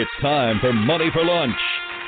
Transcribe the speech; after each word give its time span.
It's 0.00 0.22
time 0.22 0.60
for 0.60 0.72
Money 0.72 1.10
for 1.12 1.24
Lunch, 1.24 1.58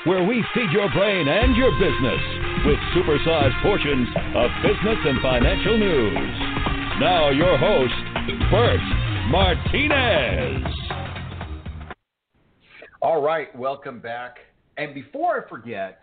where 0.05 0.23
we 0.23 0.45
feed 0.55 0.71
your 0.71 0.89
brain 0.93 1.27
and 1.27 1.57
your 1.57 1.73
business 1.73 2.23
with 2.65 2.79
supersized 2.95 3.61
portions 3.65 4.07
of 4.37 4.49
business 4.63 4.97
and 5.07 5.21
financial 5.21 5.77
news. 5.77 6.15
Now, 7.01 7.31
your 7.31 7.59
host, 7.59 7.93
Bert 8.49 8.79
Martinez. 9.29 10.73
All 13.03 13.21
right, 13.21 13.49
welcome 13.59 13.99
back. 13.99 14.37
And 14.77 14.95
before 14.95 15.45
I 15.45 15.49
forget, 15.49 16.01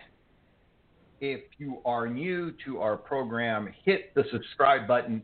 if 1.22 1.40
you 1.58 1.78
are 1.86 2.06
new 2.06 2.54
to 2.66 2.82
our 2.82 2.98
program, 2.98 3.74
hit 3.86 4.14
the 4.14 4.26
subscribe 4.34 4.90
button, 4.90 5.22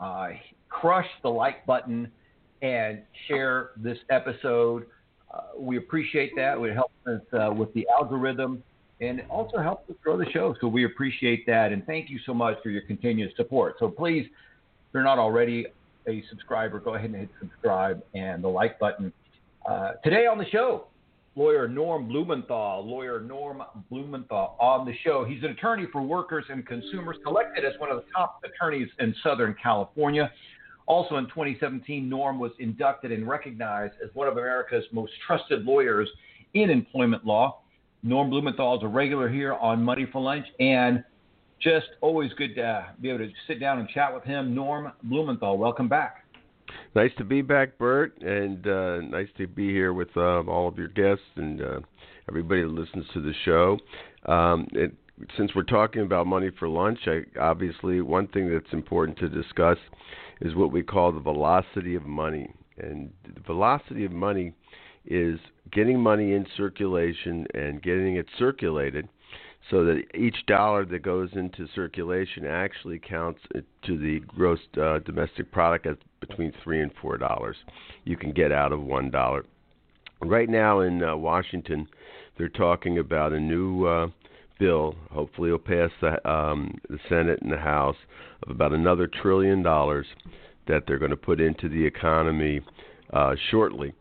uh, 0.00 0.28
crush 0.68 1.08
the 1.22 1.30
like 1.30 1.64
button, 1.64 2.12
and 2.60 3.00
share 3.26 3.70
this 3.78 3.96
episode. 4.10 4.84
Uh, 5.34 5.40
we 5.58 5.76
appreciate 5.78 6.32
that. 6.36 6.58
It 6.58 6.74
helps 6.74 6.94
us 7.06 7.20
uh, 7.32 7.52
with 7.52 7.72
the 7.74 7.86
algorithm 7.96 8.62
and 9.00 9.18
it 9.20 9.26
also 9.28 9.58
helps 9.58 9.90
us 9.90 9.96
grow 10.02 10.16
the 10.16 10.30
show. 10.30 10.54
So 10.60 10.68
we 10.68 10.84
appreciate 10.84 11.46
that. 11.46 11.72
And 11.72 11.84
thank 11.84 12.10
you 12.10 12.18
so 12.24 12.32
much 12.32 12.58
for 12.62 12.70
your 12.70 12.82
continued 12.82 13.32
support. 13.36 13.76
So 13.78 13.88
please, 13.88 14.26
if 14.26 14.94
you're 14.94 15.02
not 15.02 15.18
already 15.18 15.66
a 16.06 16.22
subscriber, 16.30 16.78
go 16.78 16.94
ahead 16.94 17.10
and 17.10 17.20
hit 17.20 17.28
subscribe 17.40 18.02
and 18.14 18.42
the 18.42 18.48
like 18.48 18.78
button. 18.78 19.12
Uh, 19.66 19.92
today 20.04 20.26
on 20.26 20.38
the 20.38 20.46
show, 20.50 20.86
lawyer 21.34 21.66
Norm 21.66 22.06
Blumenthal, 22.06 22.86
lawyer 22.86 23.20
Norm 23.20 23.62
Blumenthal 23.90 24.56
on 24.60 24.86
the 24.86 24.94
show. 25.02 25.24
He's 25.24 25.42
an 25.42 25.50
attorney 25.50 25.86
for 25.90 26.02
workers 26.02 26.44
and 26.48 26.64
consumers, 26.66 27.16
selected 27.24 27.64
as 27.64 27.72
one 27.78 27.90
of 27.90 27.96
the 27.96 28.04
top 28.14 28.40
attorneys 28.44 28.88
in 29.00 29.14
Southern 29.22 29.56
California. 29.60 30.30
Also 30.86 31.16
in 31.16 31.24
2017, 31.26 32.08
Norm 32.08 32.38
was 32.38 32.52
inducted 32.58 33.12
and 33.12 33.26
recognized 33.26 33.94
as 34.04 34.10
one 34.14 34.28
of 34.28 34.34
America's 34.34 34.84
most 34.92 35.12
trusted 35.26 35.64
lawyers 35.64 36.08
in 36.54 36.70
employment 36.70 37.24
law. 37.24 37.60
Norm 38.02 38.28
Blumenthal 38.28 38.76
is 38.76 38.82
a 38.82 38.86
regular 38.86 39.28
here 39.28 39.54
on 39.54 39.82
Money 39.82 40.06
for 40.12 40.20
Lunch 40.20 40.46
and 40.60 41.02
just 41.60 41.86
always 42.02 42.30
good 42.34 42.54
to 42.54 42.86
be 43.00 43.08
able 43.08 43.20
to 43.20 43.30
sit 43.46 43.58
down 43.58 43.78
and 43.78 43.88
chat 43.88 44.12
with 44.12 44.24
him. 44.24 44.54
Norm 44.54 44.92
Blumenthal, 45.04 45.56
welcome 45.56 45.88
back. 45.88 46.24
Nice 46.94 47.12
to 47.18 47.24
be 47.24 47.40
back, 47.40 47.78
Bert, 47.78 48.20
and 48.20 48.66
uh, 48.66 49.00
nice 49.00 49.28
to 49.38 49.46
be 49.46 49.68
here 49.68 49.92
with 49.92 50.08
uh, 50.16 50.42
all 50.42 50.68
of 50.68 50.76
your 50.76 50.88
guests 50.88 51.24
and 51.36 51.60
uh, 51.60 51.80
everybody 52.28 52.62
that 52.62 52.68
listens 52.68 53.04
to 53.14 53.20
the 53.20 53.32
show. 53.44 53.78
Um, 54.30 54.68
it, 54.72 54.92
since 55.36 55.50
we're 55.54 55.62
talking 55.62 56.02
about 56.02 56.26
money 56.26 56.50
for 56.58 56.68
lunch, 56.68 56.98
I, 57.06 57.22
obviously 57.40 58.00
one 58.00 58.26
thing 58.28 58.52
that's 58.52 58.72
important 58.72 59.18
to 59.18 59.28
discuss 59.28 59.78
is 60.44 60.54
what 60.54 60.70
we 60.70 60.82
call 60.82 61.10
the 61.10 61.20
velocity 61.20 61.96
of 61.96 62.04
money. 62.04 62.54
And 62.78 63.10
the 63.24 63.40
velocity 63.40 64.04
of 64.04 64.12
money 64.12 64.52
is 65.06 65.40
getting 65.72 65.98
money 65.98 66.34
in 66.34 66.46
circulation 66.56 67.46
and 67.54 67.82
getting 67.82 68.16
it 68.16 68.26
circulated 68.38 69.08
so 69.70 69.84
that 69.84 70.02
each 70.14 70.44
dollar 70.46 70.84
that 70.84 71.02
goes 71.02 71.30
into 71.32 71.66
circulation 71.74 72.46
actually 72.46 72.98
counts 72.98 73.40
to 73.86 73.98
the 73.98 74.20
gross 74.26 74.58
uh, 74.80 74.98
domestic 75.00 75.50
product 75.50 75.86
as 75.86 75.96
between 76.20 76.52
three 76.62 76.82
and 76.82 76.92
four 77.00 77.16
dollars 77.16 77.56
you 78.04 78.16
can 78.16 78.30
get 78.32 78.52
out 78.52 78.72
of 78.72 78.82
one 78.82 79.10
dollar. 79.10 79.44
Right 80.20 80.48
now 80.48 80.80
in 80.80 81.02
uh, 81.02 81.16
Washington, 81.16 81.88
they're 82.36 82.48
talking 82.48 82.98
about 82.98 83.32
a 83.32 83.40
new 83.40 83.86
uh, 83.86 84.08
bill. 84.58 84.94
Hopefully, 85.10 85.48
it'll 85.48 85.58
pass 85.58 85.90
the, 86.00 86.30
um, 86.30 86.74
the 86.88 86.98
Senate 87.08 87.40
and 87.42 87.52
the 87.52 87.58
House 87.58 87.96
of 88.42 88.50
about 88.50 88.72
another 88.72 89.08
trillion 89.22 89.62
dollars 89.62 90.06
that 90.66 90.84
they're 90.86 90.98
going 90.98 91.10
to 91.10 91.16
put 91.16 91.40
into 91.40 91.68
the 91.68 91.84
economy 91.84 92.60
uh, 93.12 93.34
shortly, 93.50 93.92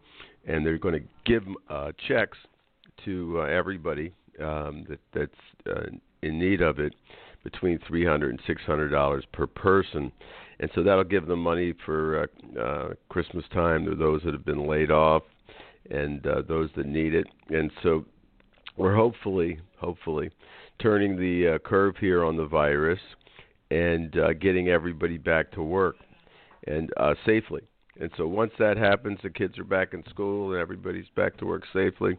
and 0.47 0.65
they're 0.65 0.77
going 0.77 0.99
to 0.99 1.07
give 1.25 1.43
uh, 1.69 1.91
checks 2.07 2.37
to 3.05 3.41
uh, 3.41 3.45
everybody 3.45 4.13
um, 4.41 4.85
that 4.89 4.99
that's 5.13 5.75
uh, 5.75 5.89
in 6.21 6.39
need 6.39 6.61
of 6.61 6.79
it 6.79 6.93
between 7.43 7.79
three 7.87 8.05
hundred 8.05 8.31
and 8.31 8.39
six 8.47 8.61
hundred 8.63 8.89
dollars 8.89 9.25
per 9.33 9.45
person, 9.45 10.11
and 10.59 10.69
so 10.73 10.83
that'll 10.83 11.03
give 11.03 11.27
them 11.27 11.39
money 11.39 11.73
for 11.85 12.29
uh, 12.57 12.59
uh, 12.59 12.93
Christmas 13.09 13.43
time 13.53 13.85
to 13.85 13.95
those 13.95 14.21
that 14.23 14.33
have 14.33 14.45
been 14.45 14.67
laid 14.67 14.91
off 14.91 15.23
and 15.91 16.25
uh, 16.25 16.41
those 16.47 16.69
that 16.77 16.85
need 16.85 17.13
it, 17.13 17.27
and 17.49 17.69
so 17.81 18.05
we're 18.77 18.95
hopefully 18.95 19.59
hopefully 19.77 20.29
turning 20.81 21.15
the 21.17 21.55
uh, 21.55 21.59
curve 21.59 21.95
here 21.99 22.23
on 22.23 22.37
the 22.37 22.45
virus 22.45 22.99
and 23.71 24.17
uh, 24.17 24.33
getting 24.33 24.69
everybody 24.69 25.17
back 25.17 25.51
to 25.51 25.63
work 25.63 25.95
and 26.67 26.89
uh, 26.97 27.13
safely. 27.25 27.61
And 27.99 28.09
so 28.17 28.27
once 28.27 28.51
that 28.59 28.77
happens, 28.77 29.19
the 29.21 29.29
kids 29.29 29.57
are 29.59 29.63
back 29.63 29.93
in 29.93 30.03
school 30.09 30.51
and 30.51 30.59
everybody's 30.59 31.09
back 31.15 31.37
to 31.37 31.45
work 31.45 31.63
safely. 31.73 32.17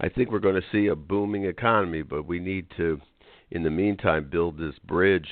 I 0.00 0.08
think 0.08 0.30
we're 0.30 0.38
going 0.38 0.54
to 0.60 0.66
see 0.72 0.86
a 0.86 0.96
booming 0.96 1.44
economy, 1.44 2.02
but 2.02 2.26
we 2.26 2.38
need 2.38 2.66
to, 2.78 3.00
in 3.50 3.62
the 3.62 3.70
meantime, 3.70 4.28
build 4.30 4.58
this 4.58 4.74
bridge 4.86 5.28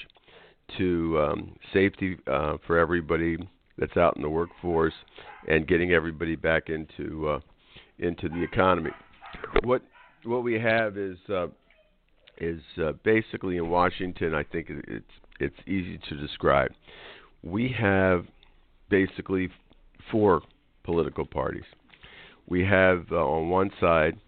to 0.77 1.19
um, 1.19 1.57
safety 1.73 2.19
uh, 2.27 2.59
for 2.67 2.79
everybody 2.79 3.39
that's 3.79 3.97
out 3.97 4.17
in 4.17 4.23
the 4.23 4.29
workforce 4.29 4.93
and 5.49 5.67
getting 5.67 5.93
everybody 5.93 6.37
back 6.37 6.69
into 6.69 7.29
uh, 7.29 7.41
into 7.99 8.29
the 8.29 8.43
economy. 8.43 8.91
What 9.65 9.83
what 10.25 10.43
we 10.43 10.55
have 10.59 10.97
is 10.97 11.17
uh, 11.29 11.49
is 12.39 12.61
uh, 12.83 12.93
basically 13.05 13.57
in 13.57 13.69
Washington. 13.69 14.35
I 14.35 14.43
think 14.43 14.69
it's 14.69 15.05
it's 15.41 15.57
easy 15.67 15.99
to 16.09 16.17
describe. 16.17 16.73
We 17.43 17.75
have 17.79 18.27
basically 18.89 19.51
four 20.11 20.43
political 20.85 21.27
parties. 21.27 21.65
We 22.49 22.65
have 22.65 23.07
uh, 23.13 23.17
on 23.17 23.51
one 23.51 23.71
side 23.81 24.19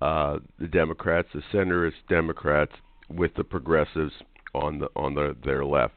uh, 0.00 0.38
the 0.58 0.66
Democrats, 0.66 1.28
the 1.34 1.42
centrist 1.52 1.92
Democrats, 2.08 2.72
with 3.08 3.34
the 3.36 3.44
progressives 3.44 4.12
on 4.54 4.78
the 4.78 4.88
on 4.96 5.14
the, 5.14 5.36
their 5.44 5.64
left. 5.64 5.94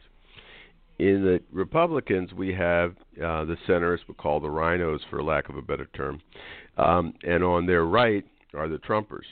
In 0.99 1.23
the 1.23 1.41
Republicans, 1.51 2.33
we 2.33 2.53
have 2.53 2.91
uh, 3.17 3.45
the 3.45 3.57
centrists, 3.67 4.07
we 4.07 4.13
call 4.13 4.39
the 4.39 4.47
RINOs 4.47 4.99
for 5.09 5.23
lack 5.23 5.49
of 5.49 5.57
a 5.57 5.61
better 5.61 5.87
term, 5.95 6.21
um, 6.77 7.13
and 7.23 7.43
on 7.43 7.65
their 7.65 7.85
right 7.85 8.25
are 8.55 8.67
the 8.67 8.77
Trumpers. 8.77 9.25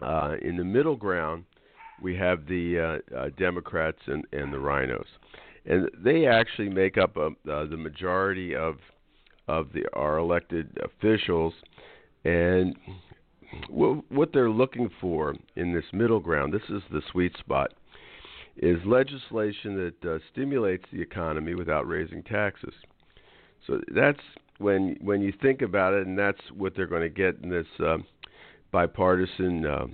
Uh, 0.00 0.36
in 0.42 0.56
the 0.56 0.64
middle 0.64 0.96
ground, 0.96 1.44
we 2.02 2.16
have 2.16 2.46
the 2.46 3.00
uh, 3.14 3.16
uh, 3.16 3.28
Democrats 3.38 3.98
and, 4.06 4.24
and 4.32 4.52
the 4.52 4.58
RINOs, 4.58 5.06
and 5.64 5.88
they 6.02 6.26
actually 6.26 6.68
make 6.68 6.98
up 6.98 7.16
a, 7.16 7.26
uh, 7.50 7.66
the 7.66 7.76
majority 7.76 8.54
of 8.54 8.76
of 9.48 9.68
the 9.72 9.84
our 9.92 10.18
elected 10.18 10.76
officials, 10.84 11.52
and 12.24 12.74
w- 13.68 14.02
what 14.08 14.32
they're 14.32 14.50
looking 14.50 14.90
for 15.00 15.34
in 15.56 15.72
this 15.72 15.84
middle 15.92 16.20
ground, 16.20 16.52
this 16.52 16.68
is 16.68 16.82
the 16.90 17.02
sweet 17.10 17.36
spot, 17.38 17.72
is 18.56 18.78
legislation 18.84 19.76
that 20.02 20.10
uh, 20.10 20.18
stimulates 20.32 20.84
the 20.92 21.00
economy 21.00 21.54
without 21.54 21.86
raising 21.86 22.22
taxes. 22.22 22.74
So 23.66 23.80
that's 23.94 24.20
when 24.58 24.96
when 25.00 25.20
you 25.20 25.32
think 25.40 25.62
about 25.62 25.94
it, 25.94 26.06
and 26.06 26.18
that's 26.18 26.40
what 26.56 26.74
they're 26.74 26.86
going 26.86 27.02
to 27.02 27.08
get 27.08 27.36
in 27.42 27.50
this 27.50 27.66
uh, 27.78 27.98
bipartisan 28.72 29.66
uh, 29.66 29.86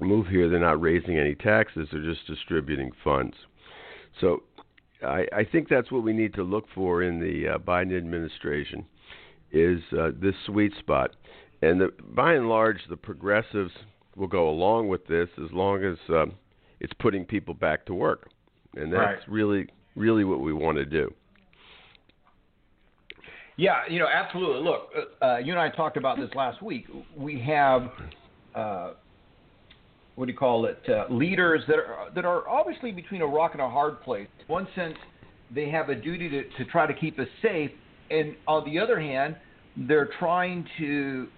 move 0.00 0.26
here. 0.28 0.48
They're 0.48 0.60
not 0.60 0.80
raising 0.80 1.18
any 1.18 1.34
taxes; 1.34 1.88
they're 1.92 2.02
just 2.02 2.26
distributing 2.26 2.92
funds. 3.04 3.34
So 4.20 4.42
I, 5.02 5.26
I 5.32 5.44
think 5.44 5.68
that's 5.68 5.92
what 5.92 6.02
we 6.02 6.12
need 6.12 6.34
to 6.34 6.42
look 6.42 6.66
for 6.74 7.02
in 7.02 7.20
the 7.20 7.54
uh, 7.54 7.58
Biden 7.58 7.96
administration 7.96 8.86
is 9.52 9.80
uh, 9.98 10.10
this 10.20 10.34
sweet 10.46 10.72
spot. 10.78 11.10
And 11.62 11.80
the, 11.80 11.88
by 12.14 12.34
and 12.34 12.48
large, 12.48 12.80
the 12.88 12.96
progressives 12.96 13.72
will 14.16 14.26
go 14.26 14.48
along 14.48 14.88
with 14.88 15.06
this 15.06 15.28
as 15.42 15.50
long 15.52 15.84
as 15.84 15.96
um, 16.08 16.32
it's 16.80 16.92
putting 16.98 17.24
people 17.24 17.54
back 17.54 17.86
to 17.86 17.94
work, 17.94 18.30
and 18.74 18.92
that's 18.92 18.98
right. 19.00 19.28
really 19.28 19.68
really 19.96 20.24
what 20.24 20.40
we 20.40 20.52
want 20.52 20.76
to 20.76 20.84
do. 20.84 21.12
Yeah, 23.56 23.82
you 23.88 23.98
know, 23.98 24.08
absolutely. 24.12 24.62
Look, 24.62 24.90
uh, 25.22 25.24
uh 25.24 25.38
you 25.38 25.52
and 25.52 25.60
I 25.60 25.70
talked 25.70 25.96
about 25.96 26.18
this 26.18 26.30
last 26.34 26.62
week. 26.62 26.86
We 27.16 27.40
have 27.40 27.90
uh, 28.54 28.92
what 30.16 30.26
do 30.26 30.32
you 30.32 30.38
call 30.38 30.64
it, 30.64 30.82
uh, 30.88 31.12
leaders 31.12 31.62
that 31.68 31.76
are 31.76 32.10
that 32.14 32.24
are 32.24 32.48
obviously 32.48 32.90
between 32.90 33.20
a 33.20 33.26
rock 33.26 33.52
and 33.52 33.60
a 33.60 33.68
hard 33.68 34.00
place. 34.02 34.28
One 34.46 34.66
sense, 34.74 34.96
they 35.54 35.68
have 35.70 35.90
a 35.90 35.94
duty 35.94 36.28
to, 36.30 36.42
to 36.42 36.64
try 36.70 36.86
to 36.86 36.94
keep 36.94 37.18
us 37.18 37.28
safe, 37.42 37.70
and 38.10 38.34
on 38.48 38.64
the 38.64 38.78
other 38.78 38.98
hand, 38.98 39.36
they're 39.76 40.08
trying 40.18 40.66
to, 40.78 41.28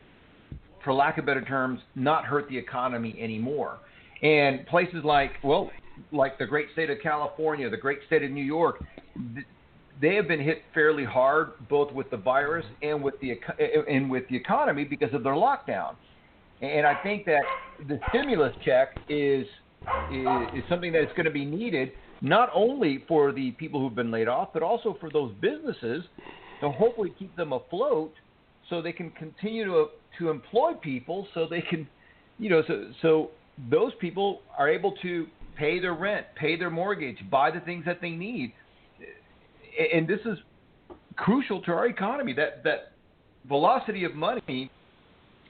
for 0.84 0.94
lack 0.94 1.18
of 1.18 1.26
better 1.26 1.44
terms, 1.44 1.80
not 1.96 2.24
hurt 2.24 2.48
the 2.48 2.56
economy 2.56 3.16
anymore. 3.20 3.78
And 4.22 4.64
places 4.66 5.02
like, 5.04 5.32
well, 5.42 5.70
like 6.12 6.38
the 6.38 6.46
great 6.46 6.68
state 6.72 6.88
of 6.88 6.98
California, 7.02 7.68
the 7.68 7.76
great 7.76 7.98
state 8.06 8.22
of 8.22 8.30
New 8.30 8.44
York, 8.44 8.82
they 10.00 10.14
have 10.14 10.28
been 10.28 10.40
hit 10.40 10.64
fairly 10.72 11.04
hard, 11.04 11.52
both 11.68 11.92
with 11.92 12.10
the 12.10 12.16
virus 12.16 12.66
and 12.82 13.02
with 13.02 13.14
the 13.20 13.40
and 13.88 14.10
with 14.10 14.24
the 14.28 14.36
economy 14.36 14.84
because 14.84 15.12
of 15.12 15.22
their 15.22 15.34
lockdown. 15.34 15.96
And 16.60 16.86
I 16.86 16.94
think 16.94 17.24
that 17.26 17.42
the 17.78 18.00
stimulus 18.08 18.54
check 18.64 18.88
is 19.08 19.46
is, 20.08 20.48
is 20.52 20.64
something 20.68 20.92
that 20.92 21.02
is 21.02 21.10
going 21.16 21.26
to 21.26 21.32
be 21.32 21.44
needed 21.44 21.92
not 22.20 22.50
only 22.54 23.04
for 23.06 23.32
the 23.32 23.52
people 23.52 23.80
who've 23.80 23.94
been 23.94 24.10
laid 24.10 24.28
off, 24.28 24.48
but 24.52 24.62
also 24.62 24.96
for 25.00 25.10
those 25.10 25.34
businesses 25.40 26.04
to 26.60 26.70
hopefully 26.70 27.14
keep 27.16 27.36
them 27.36 27.52
afloat 27.52 28.14
so 28.68 28.82
they 28.82 28.92
can 28.92 29.10
continue 29.12 29.64
to 29.64 29.86
to 30.18 30.30
employ 30.30 30.72
people, 30.82 31.28
so 31.34 31.46
they 31.48 31.60
can, 31.60 31.88
you 32.38 32.50
know, 32.50 32.62
so 32.66 32.90
so 33.02 33.30
those 33.56 33.92
people 34.00 34.42
are 34.56 34.68
able 34.68 34.92
to 35.02 35.26
pay 35.56 35.80
their 35.80 35.94
rent, 35.94 36.26
pay 36.36 36.56
their 36.56 36.70
mortgage, 36.70 37.18
buy 37.30 37.50
the 37.50 37.60
things 37.60 37.84
that 37.84 38.00
they 38.00 38.10
need, 38.10 38.54
and 39.78 40.06
this 40.08 40.20
is 40.24 40.38
crucial 41.16 41.60
to 41.62 41.72
our 41.72 41.86
economy. 41.86 42.32
That 42.32 42.62
that 42.64 42.92
velocity 43.46 44.04
of 44.04 44.14
money, 44.14 44.70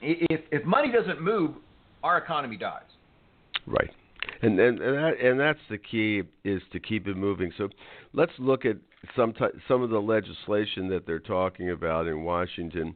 if 0.01 0.41
if 0.51 0.65
money 0.65 0.91
doesn't 0.91 1.21
move, 1.21 1.55
our 2.03 2.17
economy 2.17 2.57
dies. 2.57 2.83
Right. 3.65 3.89
And 4.41 4.59
and 4.59 4.79
and, 4.79 4.95
that, 4.95 5.19
and 5.21 5.39
that's 5.39 5.59
the 5.69 5.77
key 5.77 6.23
is 6.43 6.61
to 6.71 6.79
keep 6.79 7.07
it 7.07 7.17
moving. 7.17 7.51
So 7.57 7.69
let's 8.13 8.31
look 8.37 8.65
at 8.65 8.77
some 9.15 9.33
t- 9.33 9.45
some 9.67 9.81
of 9.81 9.89
the 9.89 9.99
legislation 9.99 10.87
that 10.89 11.05
they're 11.05 11.19
talking 11.19 11.71
about 11.71 12.07
in 12.07 12.23
Washington. 12.23 12.95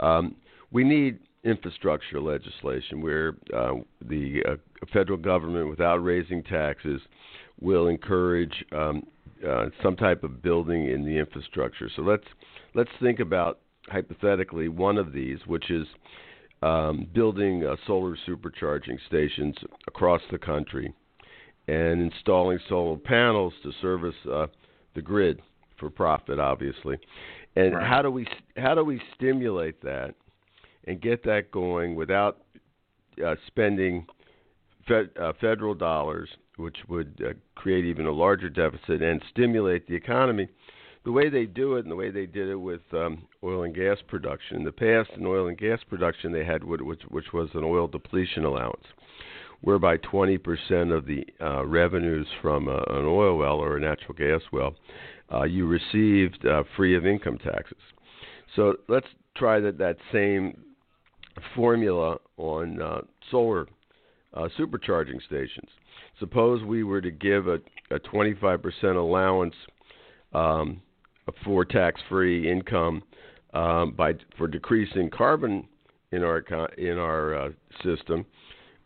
Um, 0.00 0.36
we 0.70 0.84
need 0.84 1.18
infrastructure 1.44 2.20
legislation 2.20 3.00
where 3.00 3.36
uh, 3.54 3.74
the 4.08 4.42
uh, 4.48 4.56
federal 4.92 5.18
government, 5.18 5.68
without 5.68 5.96
raising 5.96 6.42
taxes, 6.42 7.00
will 7.60 7.88
encourage 7.88 8.64
um, 8.72 9.02
uh, 9.48 9.66
some 9.82 9.96
type 9.96 10.24
of 10.24 10.42
building 10.42 10.88
in 10.88 11.04
the 11.04 11.18
infrastructure. 11.18 11.90
So 11.94 12.02
let's 12.02 12.24
let's 12.74 12.90
think 13.00 13.20
about 13.20 13.60
hypothetically 13.88 14.68
one 14.68 14.98
of 14.98 15.12
these, 15.12 15.38
which 15.46 15.70
is 15.70 15.86
um, 16.62 17.08
building 17.12 17.64
uh, 17.64 17.76
solar 17.86 18.16
supercharging 18.28 18.98
stations 19.06 19.56
across 19.88 20.20
the 20.30 20.38
country 20.38 20.94
and 21.68 22.12
installing 22.12 22.58
solar 22.68 22.96
panels 22.96 23.52
to 23.62 23.72
service 23.80 24.14
uh, 24.30 24.46
the 24.94 25.02
grid 25.02 25.40
for 25.78 25.90
profit, 25.90 26.38
obviously. 26.38 26.98
And 27.56 27.74
right. 27.74 27.86
how 27.86 28.02
do 28.02 28.10
we 28.10 28.26
how 28.56 28.74
do 28.74 28.84
we 28.84 29.00
stimulate 29.14 29.82
that 29.82 30.14
and 30.86 31.00
get 31.00 31.22
that 31.24 31.50
going 31.50 31.94
without 31.94 32.38
uh, 33.24 33.34
spending 33.46 34.06
fed, 34.88 35.10
uh, 35.20 35.32
federal 35.40 35.74
dollars, 35.74 36.28
which 36.56 36.78
would 36.88 37.22
uh, 37.26 37.32
create 37.54 37.84
even 37.84 38.06
a 38.06 38.12
larger 38.12 38.48
deficit 38.48 39.02
and 39.02 39.22
stimulate 39.30 39.86
the 39.86 39.94
economy? 39.94 40.48
the 41.04 41.12
way 41.12 41.28
they 41.28 41.46
do 41.46 41.74
it 41.74 41.80
and 41.80 41.90
the 41.90 41.96
way 41.96 42.10
they 42.10 42.26
did 42.26 42.48
it 42.48 42.56
with 42.56 42.82
um, 42.92 43.26
oil 43.42 43.64
and 43.64 43.74
gas 43.74 43.98
production. 44.06 44.58
In 44.58 44.64
the 44.64 44.72
past, 44.72 45.10
in 45.16 45.26
oil 45.26 45.48
and 45.48 45.58
gas 45.58 45.80
production, 45.88 46.32
they 46.32 46.44
had 46.44 46.62
what, 46.62 46.80
which, 46.80 47.02
which 47.08 47.32
was 47.32 47.48
an 47.54 47.64
oil 47.64 47.88
depletion 47.88 48.44
allowance, 48.44 48.84
whereby 49.62 49.96
20% 49.96 50.96
of 50.96 51.06
the 51.06 51.24
uh, 51.40 51.64
revenues 51.66 52.28
from 52.40 52.68
a, 52.68 52.76
an 52.88 53.04
oil 53.04 53.36
well 53.36 53.56
or 53.56 53.76
a 53.76 53.80
natural 53.80 54.14
gas 54.14 54.42
well 54.52 54.76
uh, 55.32 55.44
you 55.44 55.66
received 55.66 56.44
uh, 56.46 56.62
free 56.76 56.96
of 56.96 57.06
income 57.06 57.38
taxes. 57.38 57.78
So 58.54 58.76
let's 58.88 59.06
try 59.36 59.60
that, 59.60 59.78
that 59.78 59.96
same 60.12 60.56
formula 61.54 62.18
on 62.36 62.80
uh, 62.80 63.00
solar 63.30 63.66
uh, 64.34 64.48
supercharging 64.58 65.22
stations. 65.24 65.68
Suppose 66.22 66.62
we 66.62 66.84
were 66.84 67.00
to 67.00 67.10
give 67.10 67.48
a, 67.48 67.58
a 67.90 67.98
25% 67.98 68.94
allowance 68.94 69.56
um, 70.32 70.80
for 71.44 71.64
tax-free 71.64 72.48
income 72.48 73.02
um, 73.54 73.90
by 73.96 74.14
for 74.38 74.46
decreasing 74.46 75.10
carbon 75.10 75.66
in 76.12 76.22
our 76.22 76.38
in 76.78 76.96
our 76.96 77.34
uh, 77.34 77.48
system 77.82 78.24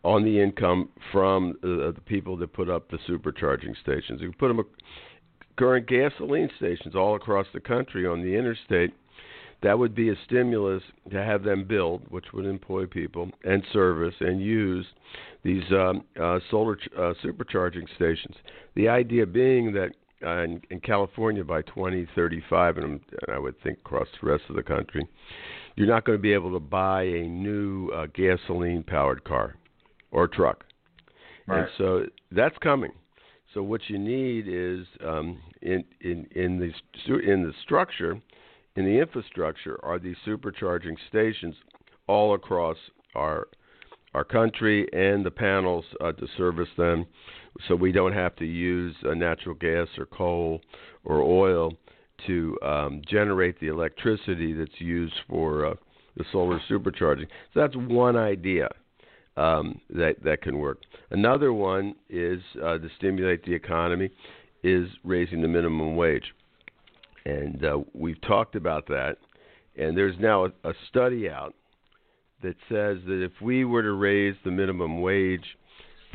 on 0.03 0.25
the 0.25 0.41
income 0.41 0.89
from 1.11 1.51
uh, 1.63 1.91
the 1.91 2.01
people 2.07 2.35
that 2.37 2.53
put 2.53 2.71
up 2.71 2.89
the 2.89 2.97
supercharging 3.07 3.79
stations. 3.83 4.19
We 4.19 4.29
put 4.29 4.47
them 4.47 4.65
current 5.59 5.85
gasoline 5.87 6.49
stations 6.57 6.95
all 6.95 7.15
across 7.15 7.45
the 7.53 7.59
country 7.59 8.07
on 8.07 8.23
the 8.23 8.35
interstate. 8.35 8.95
That 9.63 9.79
would 9.79 9.95
be 9.95 10.09
a 10.09 10.15
stimulus 10.25 10.83
to 11.11 11.23
have 11.23 11.43
them 11.43 11.65
build, 11.65 12.03
which 12.09 12.25
would 12.33 12.45
employ 12.45 12.85
people 12.85 13.29
and 13.43 13.63
service 13.73 14.13
and 14.19 14.39
use 14.41 14.85
these 15.43 15.63
um, 15.71 16.03
uh, 16.21 16.39
solar 16.51 16.75
ch- 16.75 16.89
uh, 16.95 17.13
supercharging 17.23 17.87
stations. 17.95 18.35
The 18.75 18.87
idea 18.87 19.25
being 19.25 19.73
that 19.73 19.91
uh, 20.23 20.43
in, 20.43 20.61
in 20.69 20.79
California 20.79 21.43
by 21.43 21.61
2035, 21.63 22.77
and, 22.77 22.85
and 22.85 23.01
I 23.35 23.39
would 23.39 23.59
think 23.61 23.79
across 23.79 24.07
the 24.21 24.29
rest 24.29 24.43
of 24.49 24.55
the 24.55 24.63
country, 24.63 25.07
you're 25.75 25.87
not 25.87 26.05
going 26.05 26.17
to 26.17 26.21
be 26.21 26.33
able 26.33 26.51
to 26.53 26.59
buy 26.59 27.03
a 27.03 27.27
new 27.27 27.89
uh, 27.89 28.07
gasoline-powered 28.13 29.23
car 29.23 29.55
or 30.11 30.27
truck. 30.27 30.63
Right. 31.47 31.59
And 31.59 31.67
so 31.77 32.05
that's 32.31 32.57
coming. 32.59 32.91
So 33.53 33.63
what 33.63 33.81
you 33.87 33.97
need 33.97 34.45
is 34.47 34.85
um, 35.05 35.39
in 35.61 35.83
in 36.01 36.27
in 36.35 36.59
the 36.59 37.19
in 37.19 37.43
the 37.43 37.53
structure, 37.63 38.21
in 38.77 38.85
the 38.85 38.99
infrastructure, 38.99 39.79
are 39.83 39.99
these 39.99 40.15
supercharging 40.25 40.95
stations 41.09 41.55
all 42.07 42.33
across 42.33 42.77
our 43.15 43.47
our 44.13 44.23
country 44.23 44.87
and 44.93 45.23
the 45.25 45.29
panels 45.29 45.83
uh, 46.01 46.11
to 46.13 46.25
service 46.37 46.69
them 46.77 47.05
so 47.67 47.75
we 47.75 47.91
don't 47.91 48.13
have 48.13 48.35
to 48.37 48.45
use 48.45 48.95
uh, 49.05 49.13
natural 49.13 49.53
gas 49.53 49.87
or 49.97 50.05
coal 50.05 50.61
or 51.03 51.21
oil 51.21 51.73
to 52.25 52.57
um, 52.63 53.01
generate 53.07 53.59
the 53.59 53.67
electricity 53.67 54.53
that's 54.53 54.79
used 54.79 55.13
for 55.29 55.65
uh, 55.67 55.73
the 56.15 56.23
solar 56.31 56.59
supercharging. 56.69 57.27
So 57.53 57.59
that's 57.59 57.75
one 57.75 58.15
idea 58.15 58.69
um, 59.35 59.79
that 59.89 60.23
that 60.23 60.41
can 60.41 60.57
work. 60.57 60.79
Another 61.11 61.53
one 61.53 61.95
is 62.09 62.41
uh, 62.63 62.77
to 62.77 62.89
stimulate 62.97 63.45
the 63.45 63.53
economy 63.53 64.09
is 64.63 64.87
raising 65.03 65.41
the 65.41 65.47
minimum 65.47 65.95
wage, 65.95 66.33
and 67.27 67.65
uh, 67.65 67.79
we've 67.93 68.21
talked 68.21 68.55
about 68.55 68.87
that. 68.87 69.17
And 69.77 69.95
there's 69.95 70.15
now 70.19 70.45
a, 70.45 70.51
a 70.63 70.73
study 70.89 71.29
out 71.29 71.53
that 72.41 72.55
says 72.69 72.97
that 73.05 73.23
if 73.23 73.31
we 73.41 73.65
were 73.65 73.83
to 73.83 73.93
raise 73.93 74.35
the 74.43 74.51
minimum 74.51 75.01
wage 75.01 75.57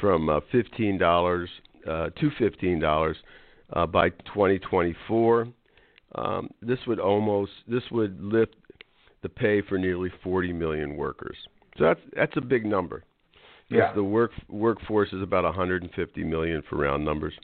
from 0.00 0.28
uh, 0.28 0.40
fifteen 0.50 0.98
dollars 0.98 1.48
uh, 1.88 2.10
to 2.18 2.30
fifteen 2.38 2.80
dollars 2.80 3.16
uh, 3.72 3.86
by 3.86 4.10
2024. 4.10 5.48
Um, 6.14 6.50
this 6.60 6.78
would 6.86 7.00
almost 7.00 7.52
this 7.66 7.82
would 7.90 8.20
lift 8.22 8.54
the 9.22 9.28
pay 9.28 9.62
for 9.62 9.78
nearly 9.78 10.10
40 10.22 10.52
million 10.52 10.96
workers. 10.96 11.36
So 11.78 11.84
that's 11.84 12.00
that's 12.14 12.36
a 12.36 12.40
big 12.40 12.66
number. 12.66 13.04
Yeah. 13.76 13.92
the 13.94 14.04
work 14.04 14.32
workforce 14.48 15.12
is 15.12 15.22
about 15.22 15.44
150 15.44 16.24
million 16.24 16.62
for 16.68 16.76
round 16.76 17.04
numbers. 17.04 17.34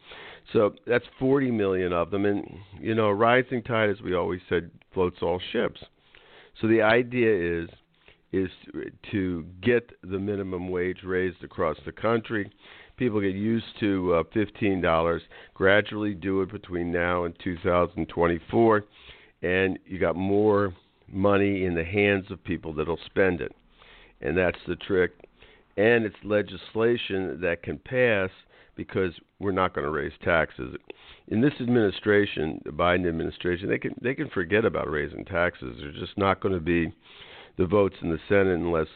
So 0.53 0.75
that's 0.87 1.05
40 1.19 1.51
million 1.51 1.93
of 1.93 2.11
them, 2.11 2.25
and 2.25 2.45
you 2.81 2.95
know, 2.95 3.11
rising 3.11 3.63
tide, 3.63 3.91
as 3.91 4.01
we 4.01 4.15
always 4.15 4.41
said, 4.49 4.71
floats 4.95 5.19
all 5.21 5.41
ships. 5.53 5.81
So 6.61 6.67
the 6.67 6.83
idea 6.83 7.63
is 7.63 7.69
is 8.33 8.51
to 9.11 9.45
get 9.63 9.91
the 10.03 10.19
minimum 10.19 10.69
wage 10.69 10.99
raised 11.03 11.43
across 11.43 11.77
the 11.87 11.93
country. 11.93 12.51
People 12.99 13.21
get 13.21 13.35
used 13.35 13.65
to 13.81 14.15
uh, 14.15 14.23
$15, 14.35 15.21
gradually 15.55 16.15
do 16.15 16.43
it 16.43 16.51
between 16.51 16.93
now 16.93 17.25
and 17.25 17.35
2024, 17.43 18.85
and 19.43 19.79
you 19.87 19.99
got 19.99 20.17
more 20.17 20.75
money 21.11 21.65
in 21.65 21.75
the 21.75 21.85
hands 21.85 22.27
of 22.31 22.43
people 22.45 22.75
that'll 22.75 22.99
spend 23.07 23.41
it. 23.41 23.55
And 24.21 24.37
that's 24.37 24.59
the 24.67 24.77
trick. 24.77 25.13
And 25.79 26.05
it's 26.05 26.17
legislation 26.25 27.41
that 27.41 27.63
can 27.63 27.79
pass 27.79 28.31
because 28.75 29.13
we're 29.39 29.53
not 29.53 29.75
going 29.75 29.85
to 29.85 29.91
raise 29.91 30.13
taxes. 30.25 30.75
In 31.29 31.41
this 31.41 31.53
administration, 31.61 32.61
the 32.65 32.71
Biden 32.71 33.09
administration, 33.09 33.69
they 33.69 33.79
can 33.79 33.95
they 34.03 34.15
can 34.15 34.29
forget 34.31 34.65
about 34.65 34.91
raising 34.91 35.25
taxes. 35.25 35.77
They're 35.81 35.93
just 35.93 36.19
not 36.19 36.41
going 36.41 36.55
to 36.55 36.61
be 36.61 36.93
the 37.59 37.67
votes 37.67 37.95
in 38.03 38.11
the 38.11 38.19
Senate 38.29 38.59
unless 38.59 38.89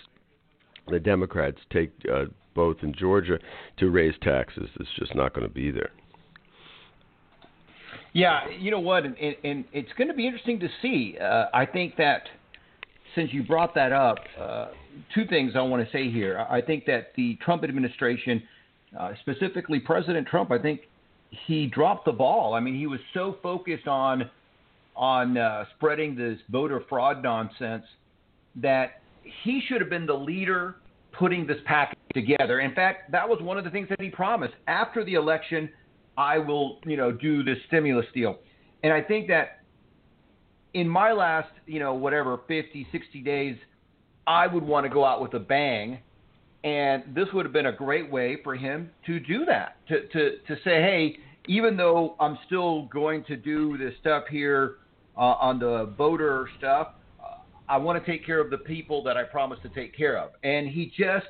the 0.89 0.99
Democrats 0.99 1.59
take 1.73 1.93
uh, 2.13 2.25
both 2.55 2.79
in 2.83 2.95
Georgia 2.95 3.39
to 3.79 3.91
raise 3.91 4.15
taxes. 4.21 4.69
It's 4.81 4.91
just 4.99 5.15
not 5.15 5.35
going 5.35 5.47
to 5.47 5.53
be 5.53 5.71
there. 5.71 5.91
Yeah, 8.13 8.41
you 8.59 8.71
know 8.71 8.81
what, 8.81 9.05
and, 9.05 9.17
and 9.17 9.65
it's 9.73 9.93
going 9.97 10.09
to 10.09 10.15
be 10.15 10.27
interesting 10.27 10.61
to 10.61 10.69
see. 10.83 11.17
Uh, 11.19 11.47
I 11.55 11.65
think 11.65 11.97
that 11.97 12.25
since 13.15 13.33
you 13.33 13.43
brought 13.43 13.75
that 13.75 13.93
up, 13.93 14.19
uh, 14.41 14.69
two 15.15 15.27
things 15.27 15.53
I 15.55 15.63
want 15.63 15.85
to 15.85 15.93
say 15.93 16.11
here. 16.11 16.47
I 16.51 16.61
think 16.61 16.87
that 16.87 17.13
the 17.17 17.39
Trump 17.45 17.65
administration, 17.65 18.43
uh, 18.99 19.13
specifically 19.21 19.81
President 19.81 20.27
Trump, 20.27 20.51
I 20.51 20.59
think 20.59 20.83
he 21.47 21.67
dropped 21.67 22.05
the 22.05 22.13
ball. 22.13 22.55
I 22.55 22.61
mean, 22.61 22.79
he 22.79 22.87
was 22.87 23.01
so 23.15 23.37
focused 23.43 23.89
on 23.89 24.31
on 24.95 25.39
uh, 25.39 25.65
spreading 25.77 26.15
this 26.15 26.39
voter 26.51 26.83
fraud 26.87 27.23
nonsense 27.23 27.85
that 28.57 29.01
he 29.43 29.63
should 29.67 29.81
have 29.81 29.89
been 29.89 30.05
the 30.05 30.13
leader 30.13 30.77
putting 31.19 31.47
this 31.47 31.57
package 31.65 31.99
together. 32.13 32.61
In 32.61 32.75
fact, 32.75 33.11
that 33.11 33.27
was 33.27 33.41
one 33.41 33.57
of 33.57 33.65
the 33.65 33.71
things 33.71 33.89
that 33.89 34.01
he 34.01 34.11
promised. 34.11 34.53
After 34.67 35.03
the 35.03 35.15
election, 35.15 35.71
I 36.19 36.37
will, 36.37 36.79
you 36.85 36.99
know, 36.99 37.11
do 37.11 37.43
this 37.43 37.57
stimulus 37.69 38.05
deal. 38.13 38.39
And 38.83 38.93
I 38.93 39.01
think 39.01 39.29
that 39.29 39.62
in 40.75 40.89
my 40.89 41.13
last, 41.13 41.51
you 41.67 41.79
know, 41.79 41.95
whatever 41.95 42.39
50, 42.49 42.87
60 42.91 43.21
days, 43.21 43.57
I 44.27 44.47
would 44.47 44.63
want 44.63 44.85
to 44.85 44.91
go 44.91 45.05
out 45.05 45.21
with 45.21 45.35
a 45.35 45.39
bang. 45.41 45.99
And 46.65 47.03
this 47.15 47.27
would 47.33 47.45
have 47.45 47.53
been 47.53 47.67
a 47.67 47.73
great 47.73 48.11
way 48.11 48.39
for 48.43 48.55
him 48.55 48.91
to 49.07 49.19
do 49.19 49.45
that. 49.47 49.77
To 49.89 50.07
to 50.09 50.39
to 50.47 50.55
say, 50.63 50.81
hey, 50.81 51.17
even 51.49 51.77
though 51.77 52.15
I'm 52.21 52.39
still 52.47 52.87
going 52.87 53.25
to 53.25 53.37
do 53.37 53.77
this 53.77 53.95
stuff 54.01 54.25
here 54.31 54.77
uh, 55.17 55.21
on 55.21 55.59
the 55.59 55.93
voter 55.99 56.49
stuff, 56.59 56.89
uh, 57.21 57.39
I 57.69 57.79
want 57.79 58.03
to 58.03 58.11
take 58.11 58.25
care 58.25 58.41
of 58.41 58.51
the 58.51 58.59
people 58.59 59.03
that 59.03 59.17
I 59.17 59.25
promised 59.25 59.63
to 59.63 59.71
take 59.71 59.97
care 59.97 60.17
of. 60.17 60.31
And 60.45 60.69
he 60.69 60.93
just 60.97 61.27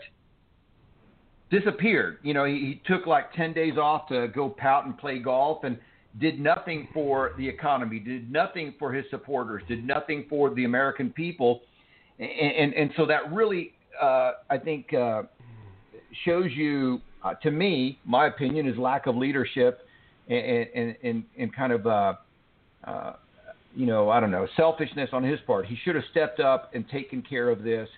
disappeared. 1.51 2.19
You 2.23 2.35
know, 2.35 2.45
he, 2.45 2.55
he 2.55 2.83
took 2.87 3.07
like 3.07 3.33
10 3.35 3.55
days 3.55 3.79
off 3.79 4.09
to 4.09 4.29
go 4.29 4.51
pout 4.51 4.85
and 4.85 4.97
play 4.97 5.19
golf 5.19 5.65
and 5.65 5.79
did 6.21 6.38
nothing 6.38 6.88
for 6.92 7.33
the 7.38 7.49
economy, 7.49 7.99
did 7.99 8.31
nothing 8.31 8.75
for 8.78 8.92
his 8.92 9.04
supporters, 9.11 9.62
did 9.69 9.87
nothing 9.87 10.26
for 10.28 10.54
the 10.54 10.64
American 10.64 11.11
people. 11.11 11.62
And, 12.19 12.28
and, 12.31 12.75
and 12.75 12.90
so 12.97 13.07
that 13.07 13.33
really, 13.33 13.73
uh, 14.00 14.33
I 14.50 14.59
think, 14.59 14.92
uh, 14.92 15.23
shows 16.25 16.50
you, 16.54 17.00
uh, 17.25 17.35
to 17.42 17.50
me, 17.50 17.99
my 18.04 18.26
opinion, 18.26 18.69
is 18.69 18.76
lack 18.76 19.07
of 19.07 19.16
leadership 19.16 19.87
and, 20.28 20.66
and, 20.75 20.97
and, 21.02 21.25
and 21.38 21.54
kind 21.57 21.73
of, 21.73 21.87
uh, 21.87 22.14
uh, 22.85 23.12
you 23.75 23.87
know, 23.87 24.11
I 24.11 24.21
don't 24.21 24.31
know, 24.31 24.47
selfishness 24.57 25.11
on 25.12 25.23
his 25.23 25.40
part. 25.47 25.66
He 25.66 25.78
should 25.85 25.95
have 25.95 26.04
stepped 26.11 26.40
up 26.40 26.71
and 26.75 26.88
taken 26.90 27.23
care 27.23 27.49
of 27.49 27.62
this 27.62 27.88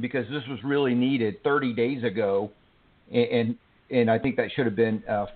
because 0.00 0.26
this 0.30 0.42
was 0.48 0.58
really 0.62 0.94
needed 0.94 1.42
30 1.42 1.72
days 1.72 2.04
ago, 2.04 2.50
and 3.12 3.56
and 3.90 4.10
I 4.10 4.18
think 4.18 4.36
that 4.36 4.50
should 4.54 4.66
have 4.66 4.76
been, 4.76 5.02
uh, 5.08 5.26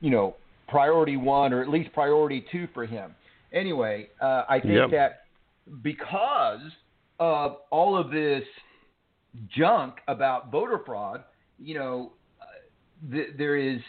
you 0.00 0.10
know, 0.10 0.34
priority 0.68 1.16
one 1.16 1.52
or 1.52 1.62
at 1.62 1.68
least 1.68 1.92
priority 1.92 2.44
two 2.52 2.68
for 2.74 2.86
him. 2.86 3.14
Anyway, 3.52 4.08
uh, 4.20 4.44
I 4.48 4.60
think 4.60 4.74
yep. 4.74 4.90
that 4.90 5.24
because 5.82 6.60
of 7.18 7.56
all 7.70 7.96
of 7.96 8.10
this 8.10 8.44
junk 9.56 9.94
about 10.06 10.50
voter 10.50 10.80
fraud, 10.84 11.24
you 11.58 11.74
know, 11.74 12.12
uh, 12.40 13.10
th- 13.10 13.30
there 13.36 13.56
is 13.56 13.80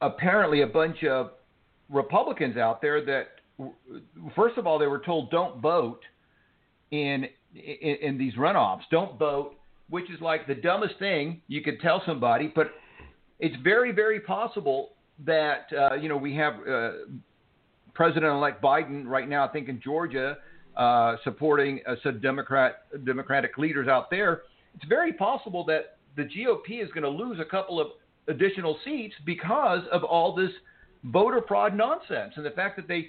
apparently 0.00 0.62
a 0.62 0.66
bunch 0.66 1.04
of 1.04 1.30
Republicans 1.88 2.56
out 2.56 2.82
there 2.82 3.04
that, 3.04 3.26
first 4.34 4.58
of 4.58 4.66
all, 4.66 4.78
they 4.78 4.86
were 4.86 5.02
told 5.04 5.30
don't 5.30 5.60
vote 5.60 6.00
in 6.90 7.26
in, 7.54 7.96
in 8.02 8.18
these 8.18 8.34
runoffs. 8.34 8.82
Don't 8.90 9.18
vote, 9.18 9.54
which 9.88 10.10
is 10.10 10.20
like 10.20 10.46
the 10.46 10.54
dumbest 10.54 10.98
thing 10.98 11.40
you 11.46 11.62
could 11.62 11.80
tell 11.80 12.02
somebody. 12.04 12.52
But 12.52 12.72
it's 13.38 13.56
very, 13.62 13.92
very 13.92 14.20
possible 14.20 14.90
that 15.24 15.66
uh, 15.72 15.94
you 15.94 16.08
know 16.08 16.16
we 16.16 16.34
have 16.36 16.54
uh, 16.68 16.90
President-elect 17.94 18.62
Biden 18.62 19.06
right 19.06 19.28
now. 19.28 19.46
I 19.46 19.48
think 19.48 19.68
in 19.68 19.80
Georgia, 19.80 20.38
uh, 20.76 21.16
supporting 21.24 21.80
uh, 21.86 21.94
some 22.02 22.20
Democrat 22.20 22.86
Democratic 23.04 23.58
leaders 23.58 23.88
out 23.88 24.10
there. 24.10 24.42
It's 24.74 24.84
very 24.86 25.12
possible 25.12 25.64
that 25.66 25.98
the 26.16 26.22
GOP 26.22 26.82
is 26.82 26.90
going 26.90 27.04
to 27.04 27.08
lose 27.08 27.38
a 27.40 27.44
couple 27.44 27.80
of 27.80 27.88
additional 28.28 28.78
seats 28.84 29.14
because 29.24 29.82
of 29.92 30.02
all 30.02 30.34
this 30.34 30.50
voter 31.04 31.42
fraud 31.46 31.76
nonsense 31.76 32.32
and 32.36 32.44
the 32.44 32.50
fact 32.50 32.76
that 32.76 32.88
they 32.88 33.08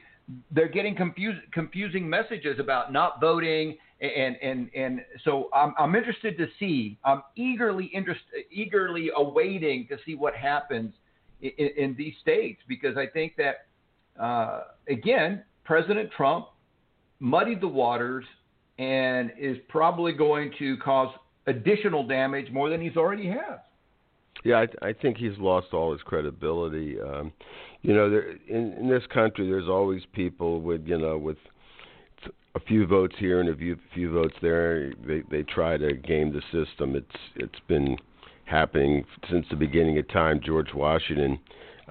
they're 0.51 0.67
getting 0.67 0.95
confused, 0.95 1.39
confusing 1.51 2.09
messages 2.09 2.59
about 2.59 2.91
not 2.91 3.21
voting 3.21 3.77
and 4.01 4.35
and 4.41 4.69
and 4.75 5.01
so 5.23 5.49
I'm 5.53 5.73
I'm 5.79 5.95
interested 5.95 6.37
to 6.37 6.47
see 6.59 6.97
I'm 7.03 7.23
eagerly 7.35 7.85
interest 7.85 8.21
eagerly 8.51 9.09
awaiting 9.15 9.87
to 9.89 9.97
see 10.05 10.15
what 10.15 10.35
happens 10.35 10.93
in, 11.57 11.69
in 11.77 11.95
these 11.97 12.13
states 12.21 12.61
because 12.67 12.97
I 12.97 13.07
think 13.07 13.33
that 13.37 13.67
uh, 14.21 14.61
again 14.89 15.43
President 15.63 16.09
Trump 16.15 16.47
muddied 17.19 17.61
the 17.61 17.67
waters 17.67 18.25
and 18.77 19.31
is 19.39 19.57
probably 19.69 20.11
going 20.11 20.51
to 20.59 20.77
cause 20.77 21.13
additional 21.47 22.05
damage 22.05 22.51
more 22.51 22.69
than 22.69 22.81
he's 22.81 22.97
already 22.97 23.27
has. 23.27 23.59
Yeah, 24.43 24.65
I, 24.81 24.89
I 24.89 24.93
think 24.93 25.17
he's 25.17 25.37
lost 25.37 25.67
all 25.73 25.91
his 25.91 26.01
credibility. 26.01 26.99
Um, 26.99 27.31
you 27.81 27.93
know, 27.93 28.09
there, 28.09 28.31
in, 28.47 28.73
in 28.73 28.89
this 28.89 29.03
country, 29.13 29.49
there's 29.49 29.69
always 29.69 30.01
people 30.13 30.61
with 30.61 30.85
you 30.85 30.97
know 30.97 31.17
with 31.17 31.37
a 32.55 32.59
few 32.59 32.85
votes 32.85 33.15
here 33.17 33.39
and 33.39 33.49
a 33.49 33.55
few 33.55 33.77
few 33.93 34.11
votes 34.11 34.35
there. 34.41 34.93
They 35.07 35.23
they 35.31 35.43
try 35.43 35.77
to 35.77 35.93
game 35.93 36.33
the 36.33 36.41
system. 36.51 36.95
It's 36.95 37.15
it's 37.35 37.59
been 37.67 37.97
happening 38.45 39.05
since 39.29 39.45
the 39.49 39.55
beginning 39.55 39.97
of 39.97 40.07
time. 40.09 40.39
George 40.43 40.73
Washington, 40.73 41.39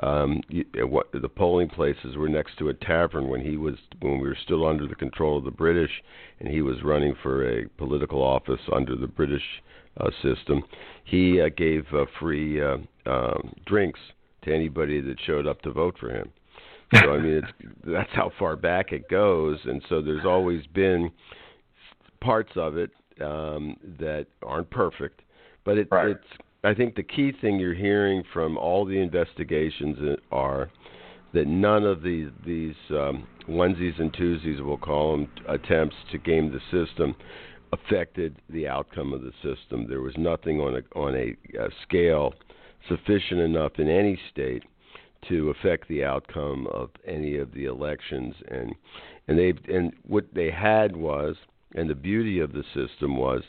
um, 0.03 0.41
what 0.89 1.11
the 1.13 1.29
polling 1.29 1.69
places 1.69 2.17
were 2.17 2.29
next 2.29 2.59
to 2.59 2.69
a 2.69 2.75
tavern 2.75 3.29
when 3.29 3.41
he 3.41 3.57
was 3.57 3.75
when 4.01 4.21
we 4.21 4.29
were 4.29 4.39
still 4.43 4.67
under 4.67 4.87
the 4.87 4.95
control 4.95 5.39
of 5.39 5.45
the 5.45 5.51
British, 5.51 5.91
and 6.41 6.49
he 6.49 6.63
was 6.63 6.83
running 6.83 7.15
for 7.23 7.49
a 7.49 7.69
political 7.71 8.23
office 8.23 8.61
under 8.75 8.97
the 8.97 9.07
British 9.07 9.43
uh, 10.01 10.11
system. 10.23 10.63
He 11.05 11.41
uh, 11.41 11.51
gave 11.57 11.85
uh, 11.93 12.07
free 12.19 12.61
uh, 12.61 12.79
um, 13.07 13.53
drinks 13.67 14.01
to 14.43 14.55
anybody 14.55 15.01
that 15.01 15.17
showed 15.27 15.47
up 15.47 15.63
to 15.63 15.71
vote 15.71 15.97
for 15.99 16.11
him. 16.11 16.31
So 16.95 17.13
I 17.13 17.19
mean, 17.19 17.43
it's, 17.43 17.73
that's 17.87 18.11
how 18.13 18.33
far 18.39 18.57
back 18.57 18.93
it 18.93 19.09
goes, 19.09 19.59
and 19.65 19.83
so 19.89 20.03
there's 20.03 20.27
always 20.27 20.67
been 20.67 21.11
parts 22.21 22.53
of 22.57 22.77
it 22.77 22.91
um, 23.21 23.77
that 23.99 24.27
aren't 24.43 24.71
perfect, 24.71 25.23
but 25.65 25.79
it, 25.79 25.89
right. 25.91 26.11
it's. 26.11 26.44
I 26.65 26.73
think 26.75 26.95
the 26.95 27.03
key 27.03 27.33
thing 27.41 27.59
you're 27.59 27.75
hearing 27.75 28.25
from 28.33 28.57
all 28.57 28.87
the 28.87 28.99
investigations 28.99 30.19
are 30.33 30.71
that 31.35 31.47
none 31.47 31.85
of 31.85 32.03
these 32.03 32.31
these 32.47 32.75
um, 32.91 33.27
onesies 33.49 34.01
and 34.01 34.13
twosies, 34.13 34.65
we'll 34.65 34.79
call 34.79 35.13
them, 35.13 35.29
attempts 35.49 35.97
to 36.13 36.19
game 36.19 36.51
the 36.51 36.61
system 36.71 37.15
affected 37.73 38.37
the 38.49 38.67
outcome 38.69 39.13
of 39.13 39.23
the 39.23 39.33
system. 39.43 39.87
There 39.89 40.01
was 40.01 40.15
nothing 40.17 40.61
on 40.61 40.77
a 40.77 40.99
on 40.99 41.15
a, 41.15 41.37
a 41.59 41.69
scale 41.83 42.33
sufficient 42.89 43.41
enough 43.41 43.73
in 43.79 43.89
any 43.89 44.19
state 44.31 44.63
to 45.29 45.51
affect 45.51 45.89
the 45.89 46.05
outcome 46.05 46.67
of 46.69 46.91
any 47.07 47.37
of 47.37 47.53
the 47.53 47.65
elections 47.65 48.35
and 48.51 48.75
and 49.29 49.39
they 49.39 49.53
and 49.73 49.93
what 50.07 50.27
they 50.33 50.51
had 50.51 50.97
was 50.97 51.37
and 51.75 51.91
the 51.91 51.95
beauty 51.95 52.39
of 52.41 52.53
the 52.53 52.65
system 52.75 53.17
was 53.17 53.43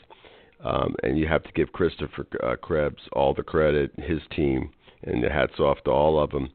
um, 0.64 0.94
and 1.02 1.18
you 1.18 1.26
have 1.26 1.42
to 1.44 1.52
give 1.52 1.72
Christopher 1.72 2.26
uh, 2.42 2.56
Krebs 2.56 3.02
all 3.12 3.34
the 3.34 3.42
credit 3.42 3.92
his 3.96 4.20
team 4.34 4.70
and 5.02 5.22
the 5.22 5.30
hats 5.30 5.58
off 5.58 5.78
to 5.84 5.90
all 5.90 6.18
of 6.18 6.30
them 6.30 6.48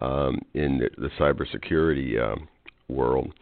um, 0.00 0.38
in 0.54 0.78
the, 0.78 0.90
the 0.96 1.10
cybersecurity 1.18 2.20
um, 2.20 2.48
world. 2.88 3.32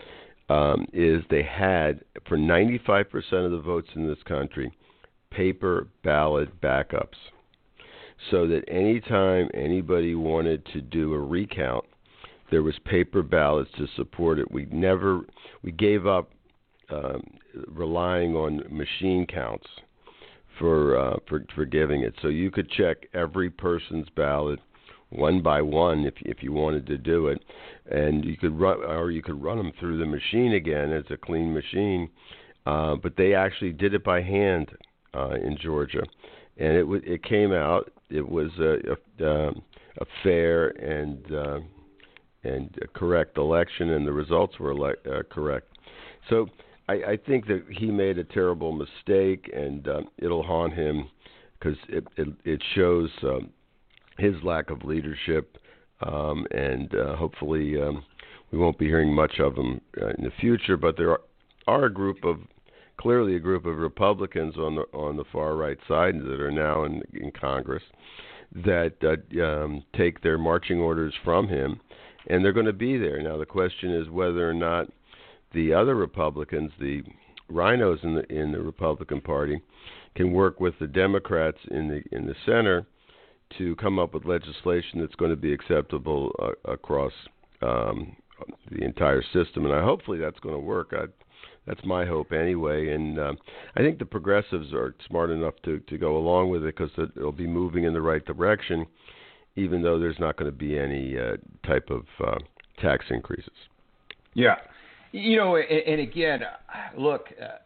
Um, 0.49 0.87
is 0.93 1.25
they 1.29 1.43
had 1.43 2.05
for 2.29 2.39
95% 2.39 3.05
of 3.45 3.51
the 3.51 3.59
votes 3.59 3.89
in 3.97 4.07
this 4.07 4.23
country 4.29 4.73
paper 5.33 5.89
ballot 6.05 6.61
backups. 6.61 7.17
So 8.31 8.47
that 8.47 8.63
anytime 8.69 9.51
anybody 9.53 10.15
wanted 10.15 10.65
to 10.67 10.81
do 10.81 11.15
a 11.15 11.19
recount, 11.19 11.85
there 12.51 12.63
was 12.63 12.75
paper 12.85 13.23
ballots 13.23 13.71
to 13.77 13.87
support 13.97 14.39
it. 14.39 14.51
We 14.51 14.67
never 14.67 15.23
we 15.63 15.73
gave 15.73 16.07
up 16.07 16.31
um, 16.91 17.23
relying 17.67 18.37
on 18.37 18.63
machine 18.71 19.27
counts 19.27 19.67
for 20.59 20.99
uh, 20.99 21.17
for 21.29 21.45
for 21.55 21.65
giving 21.65 22.03
it. 22.03 22.15
So 22.23 22.29
you 22.29 22.51
could 22.51 22.71
check 22.71 23.07
every 23.15 23.51
person's 23.51 24.09
ballot 24.17 24.61
one 25.11 25.43
by 25.43 25.63
one 25.63 26.05
if 26.05 26.15
if 26.21 26.43
you 26.43 26.53
wanted 26.53 26.87
to 26.87 26.99
do 26.99 27.29
it, 27.29 27.43
and 27.91 28.25
you 28.25 28.37
could 28.37 28.59
run 28.59 28.79
or 28.83 29.11
you 29.11 29.23
could 29.23 29.43
run 29.43 29.59
them 29.59 29.73
through 29.79 29.99
the 29.99 30.07
machine 30.07 30.55
again 30.55 30.91
It's 30.91 31.11
a 31.11 31.17
clean 31.17 31.53
machine. 31.53 32.09
Uh, 32.67 32.97
but 32.97 33.17
they 33.17 33.33
actually 33.33 33.71
did 33.73 33.95
it 33.95 34.03
by 34.03 34.21
hand 34.21 34.69
uh, 35.15 35.35
in 35.35 35.57
Georgia, 35.63 36.03
and 36.57 36.77
it 36.77 36.81
w- 36.81 37.03
it 37.05 37.23
came 37.23 37.53
out. 37.53 37.93
It 38.11 38.29
was 38.29 38.51
a 38.59 38.79
a, 39.23 39.31
um, 39.49 39.63
a 40.01 40.07
fair 40.25 40.69
and 40.71 41.33
uh, 41.33 41.61
and 42.43 42.77
correct 42.93 43.39
election, 43.39 43.91
and 43.91 44.07
the 44.07 44.13
results 44.13 44.59
were 44.59 44.73
ele- 44.73 45.13
uh, 45.13 45.23
correct. 45.31 45.69
So 46.29 46.49
I, 46.89 46.93
I 46.95 47.19
think 47.27 47.47
that 47.47 47.65
he 47.71 47.87
made 47.87 48.19
a 48.19 48.25
terrible 48.25 48.73
mistake, 48.73 49.51
and 49.55 49.87
uh, 49.89 50.03
it'll 50.19 50.43
haunt 50.43 50.75
him 50.75 51.09
because 51.59 51.77
it, 51.89 52.07
it 52.17 52.29
it 52.45 52.63
shows 52.75 53.11
um, 53.23 53.51
his 54.19 54.35
lack 54.43 54.71
of 54.71 54.85
leadership, 54.85 55.59
um, 56.01 56.47
and 56.53 56.95
uh, 56.95 57.17
hopefully 57.17 57.81
um, 57.81 58.05
we 58.53 58.59
won't 58.59 58.79
be 58.79 58.87
hearing 58.87 59.13
much 59.13 59.39
of 59.41 59.57
him 59.57 59.81
uh, 60.01 60.09
in 60.19 60.25
the 60.25 60.33
future. 60.41 60.77
But 60.77 60.97
there 60.97 61.11
are, 61.11 61.21
are 61.67 61.85
a 61.87 61.93
group 61.93 62.25
of 62.25 62.39
clearly 62.99 63.37
a 63.37 63.41
group 63.41 63.67
of 63.67 63.77
Republicans 63.77 64.57
on 64.57 64.77
the 64.77 64.83
on 64.97 65.17
the 65.17 65.25
far 65.33 65.57
right 65.57 65.79
side 65.89 66.15
that 66.21 66.41
are 66.41 66.53
now 66.53 66.85
in, 66.85 67.03
in 67.15 67.33
Congress 67.33 67.83
that 68.65 68.95
uh, 69.03 69.43
um, 69.43 69.83
take 69.97 70.23
their 70.23 70.39
marching 70.39 70.79
orders 70.79 71.15
from 71.25 71.49
him, 71.49 71.81
and 72.29 72.45
they're 72.45 72.53
going 72.53 72.67
to 72.67 72.73
be 72.73 72.97
there. 72.97 73.21
Now 73.21 73.37
the 73.37 73.47
question 73.47 73.93
is 73.93 74.09
whether 74.09 74.49
or 74.49 74.55
not 74.55 74.89
the 75.53 75.73
other 75.73 75.95
Republicans, 75.95 76.71
the 76.79 77.03
RINOs 77.51 78.03
in 78.05 78.15
the 78.15 78.33
in 78.33 78.53
the 78.53 78.61
Republican 78.61 79.21
Party, 79.21 79.61
can 80.15 80.33
work 80.33 80.61
with 80.61 80.75
the 80.79 80.87
Democrats 80.87 81.59
in 81.71 81.89
the 81.89 82.03
in 82.17 82.27
the 82.27 82.35
center 82.45 82.87
to 83.59 83.77
come 83.77 83.99
up 83.99 84.15
with 84.15 84.25
legislation 84.25 85.01
that's 85.01 85.15
going 85.15 85.31
to 85.31 85.37
be 85.37 85.53
acceptable 85.53 86.35
uh, 86.43 86.73
across 86.73 87.13
um, 87.63 88.17
the 88.71 88.83
entire 88.85 89.23
system, 89.33 89.65
and 89.65 89.73
I 89.73 89.83
hopefully 89.83 90.19
that's 90.19 90.41
going 90.41 90.55
to 90.55 90.61
work. 90.61 90.93
I, 90.93 91.05
that's 91.67 91.85
my 91.85 92.05
hope 92.05 92.33
anyway, 92.33 92.93
and 92.93 93.19
uh, 93.19 93.33
I 93.77 93.81
think 93.81 93.99
the 93.99 94.07
progressives 94.07 94.73
are 94.73 94.95
smart 95.07 95.31
enough 95.31 95.55
to 95.65 95.79
to 95.81 95.99
go 95.99 96.17
along 96.17 96.51
with 96.51 96.65
it 96.65 96.77
because 96.77 96.91
it'll 97.17 97.33
be 97.33 97.47
moving 97.47 97.85
in 97.85 97.93
the 97.93 98.03
right 98.03 98.25
direction, 98.25 98.87
even 99.57 99.83
though 99.83 99.99
there's 99.99 100.19
not 100.19 100.37
going 100.37 100.51
to 100.51 100.57
be 100.57 100.79
any 100.79 101.19
uh, 101.19 101.37
type 101.67 101.91
of 101.91 102.05
uh, 102.25 102.39
tax 102.81 103.07
increases. 103.11 103.53
Yeah, 104.35 104.57
You 105.13 105.37
know, 105.37 105.57
and, 105.57 105.65
and 105.65 106.01
again, 106.01 106.41
look, 106.97 107.27
uh, 107.41 107.59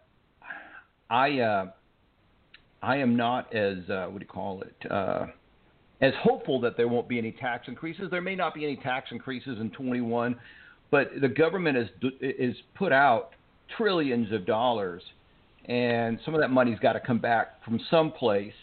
I 1.12 1.38
uh, 1.40 1.66
I 2.82 2.96
am 2.96 3.16
not 3.16 3.54
as 3.54 3.78
uh, 3.90 4.06
what 4.06 4.18
do 4.18 4.24
you 4.24 4.26
call 4.26 4.62
it? 4.62 4.90
Uh, 4.90 5.26
as 6.00 6.12
hopeful 6.22 6.60
that 6.60 6.76
there 6.76 6.88
won't 6.88 7.08
be 7.08 7.18
any 7.18 7.32
tax 7.32 7.68
increases. 7.68 8.08
There 8.10 8.22
may 8.22 8.34
not 8.34 8.54
be 8.54 8.64
any 8.64 8.76
tax 8.76 9.10
increases 9.10 9.58
in 9.60 9.70
21, 9.70 10.36
but 10.90 11.10
the 11.20 11.28
government 11.28 11.76
has 11.76 11.88
is 12.20 12.56
put 12.74 12.92
out 12.92 13.30
trillions 13.76 14.32
of 14.32 14.46
dollars, 14.46 15.02
and 15.66 16.18
some 16.24 16.34
of 16.34 16.40
that 16.40 16.50
money's 16.50 16.78
got 16.78 16.94
to 16.94 17.00
come 17.00 17.18
back 17.18 17.62
from 17.64 17.80
someplace. 17.90 18.54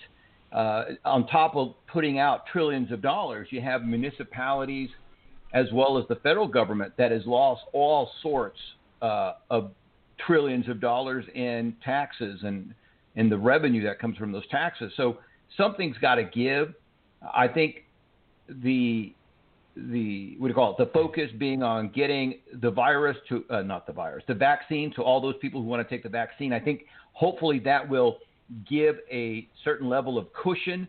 Uh, 0.51 0.83
on 1.03 1.27
top 1.27 1.55
of 1.55 1.75
putting 1.91 2.19
out 2.19 2.45
trillions 2.51 2.91
of 2.91 3.01
dollars, 3.01 3.49
you 3.51 3.61
have 3.61 3.83
municipalities 3.83 4.89
as 5.53 5.67
well 5.73 5.97
as 5.97 6.05
the 6.09 6.15
federal 6.15 6.47
government 6.47 6.93
that 6.97 7.11
has 7.11 7.25
lost 7.25 7.63
all 7.73 8.11
sorts 8.21 8.59
uh, 9.01 9.33
of 9.49 9.71
trillions 10.25 10.67
of 10.67 10.79
dollars 10.79 11.25
in 11.33 11.75
taxes 11.83 12.41
and 12.43 12.73
and 13.15 13.31
the 13.31 13.37
revenue 13.37 13.83
that 13.83 13.97
comes 13.97 14.15
from 14.15 14.31
those 14.31 14.47
taxes. 14.49 14.91
So 14.95 15.17
something's 15.57 15.97
got 15.97 16.15
to 16.15 16.23
give. 16.23 16.73
I 17.33 17.47
think 17.47 17.85
the 18.47 19.13
the 19.75 20.35
what 20.37 20.47
do 20.47 20.49
you 20.49 20.55
call 20.55 20.71
it? 20.71 20.77
The 20.77 20.91
focus 20.91 21.29
being 21.37 21.63
on 21.63 21.89
getting 21.89 22.39
the 22.61 22.71
virus 22.71 23.17
to 23.29 23.43
uh, 23.49 23.61
not 23.61 23.87
the 23.87 23.93
virus, 23.93 24.23
the 24.27 24.33
vaccine 24.33 24.93
to 24.95 25.03
all 25.03 25.21
those 25.21 25.35
people 25.41 25.61
who 25.61 25.67
want 25.67 25.87
to 25.87 25.95
take 25.95 26.03
the 26.03 26.09
vaccine. 26.09 26.53
I 26.53 26.59
think 26.59 26.85
hopefully 27.13 27.59
that 27.59 27.87
will 27.87 28.17
give 28.69 28.97
a 29.11 29.47
certain 29.63 29.89
level 29.89 30.17
of 30.17 30.27
cushion 30.33 30.87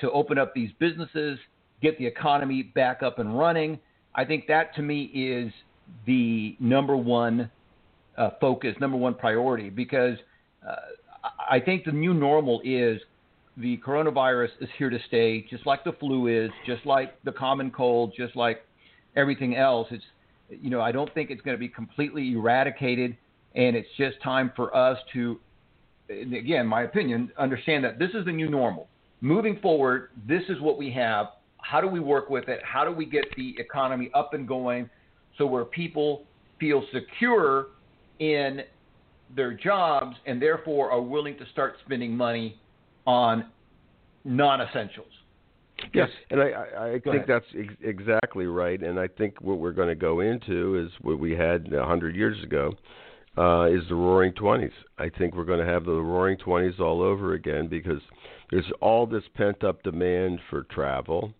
to 0.00 0.10
open 0.10 0.38
up 0.38 0.54
these 0.54 0.70
businesses, 0.78 1.38
get 1.82 1.98
the 1.98 2.06
economy 2.06 2.62
back 2.62 3.02
up 3.02 3.18
and 3.18 3.38
running. 3.38 3.78
I 4.14 4.24
think 4.24 4.46
that 4.48 4.74
to 4.76 4.82
me 4.82 5.04
is 5.04 5.52
the 6.06 6.56
number 6.60 6.96
one 6.96 7.50
uh, 8.16 8.30
focus, 8.40 8.74
number 8.80 8.96
one 8.96 9.14
priority, 9.14 9.70
because 9.70 10.16
uh, 10.68 10.74
I 11.48 11.60
think 11.60 11.84
the 11.84 11.92
new 11.92 12.14
normal 12.14 12.60
is 12.64 13.00
the 13.56 13.78
coronavirus 13.78 14.50
is 14.60 14.68
here 14.78 14.90
to 14.90 14.98
stay, 15.08 15.46
just 15.50 15.66
like 15.66 15.84
the 15.84 15.92
flu 15.92 16.26
is, 16.26 16.50
just 16.66 16.86
like 16.86 17.22
the 17.24 17.32
common 17.32 17.70
cold, 17.70 18.12
just 18.16 18.36
like 18.36 18.64
everything 19.16 19.56
else. 19.56 19.88
It's, 19.90 20.04
you 20.48 20.70
know, 20.70 20.80
I 20.80 20.92
don't 20.92 21.12
think 21.14 21.30
it's 21.30 21.42
going 21.42 21.56
to 21.56 21.60
be 21.60 21.68
completely 21.68 22.32
eradicated, 22.32 23.16
and 23.54 23.76
it's 23.76 23.88
just 23.96 24.20
time 24.22 24.52
for 24.56 24.74
us 24.74 24.98
to, 25.12 25.38
again, 26.08 26.66
my 26.66 26.82
opinion, 26.82 27.30
understand 27.38 27.84
that 27.84 27.98
this 27.98 28.10
is 28.14 28.24
the 28.24 28.32
new 28.32 28.48
normal. 28.48 28.88
Moving 29.20 29.58
forward, 29.60 30.10
this 30.26 30.42
is 30.48 30.60
what 30.60 30.78
we 30.78 30.90
have. 30.92 31.26
How 31.62 31.80
do 31.80 31.88
we 31.88 32.00
work 32.00 32.30
with 32.30 32.48
it? 32.48 32.60
How 32.64 32.84
do 32.84 32.92
we 32.92 33.06
get 33.06 33.24
the 33.36 33.54
economy 33.58 34.10
up 34.14 34.34
and 34.34 34.46
going 34.46 34.88
so 35.38 35.46
where 35.46 35.64
people 35.64 36.24
feel 36.58 36.84
secure 36.92 37.68
in 38.18 38.60
their 39.34 39.52
jobs 39.52 40.16
and 40.26 40.40
therefore 40.40 40.90
are 40.90 41.00
willing 41.00 41.36
to 41.38 41.46
start 41.52 41.74
spending 41.84 42.16
money 42.16 42.58
on 43.06 43.46
non-essentials. 44.24 45.06
Yes, 45.94 46.10
and 46.30 46.42
I, 46.42 46.50
I, 46.50 46.86
I 46.88 46.90
think 46.92 47.06
ahead. 47.06 47.24
that's 47.26 47.46
ex- 47.58 47.74
exactly 47.80 48.46
right. 48.46 48.82
And 48.82 49.00
I 49.00 49.08
think 49.08 49.40
what 49.40 49.58
we're 49.58 49.72
going 49.72 49.88
to 49.88 49.94
go 49.94 50.20
into 50.20 50.76
is 50.76 50.90
what 51.00 51.18
we 51.18 51.32
had 51.32 51.72
a 51.72 51.86
hundred 51.86 52.14
years 52.14 52.42
ago, 52.44 52.74
uh, 53.38 53.62
is 53.64 53.80
the 53.88 53.94
Roaring 53.94 54.34
Twenties. 54.34 54.72
I 54.98 55.08
think 55.08 55.34
we're 55.34 55.44
going 55.44 55.64
to 55.64 55.72
have 55.72 55.86
the 55.86 55.92
Roaring 55.92 56.36
Twenties 56.36 56.78
all 56.80 57.00
over 57.00 57.32
again 57.32 57.66
because 57.66 58.02
there's 58.50 58.70
all 58.82 59.06
this 59.06 59.22
pent-up 59.34 59.82
demand 59.82 60.40
for 60.50 60.64
travel, 60.64 61.32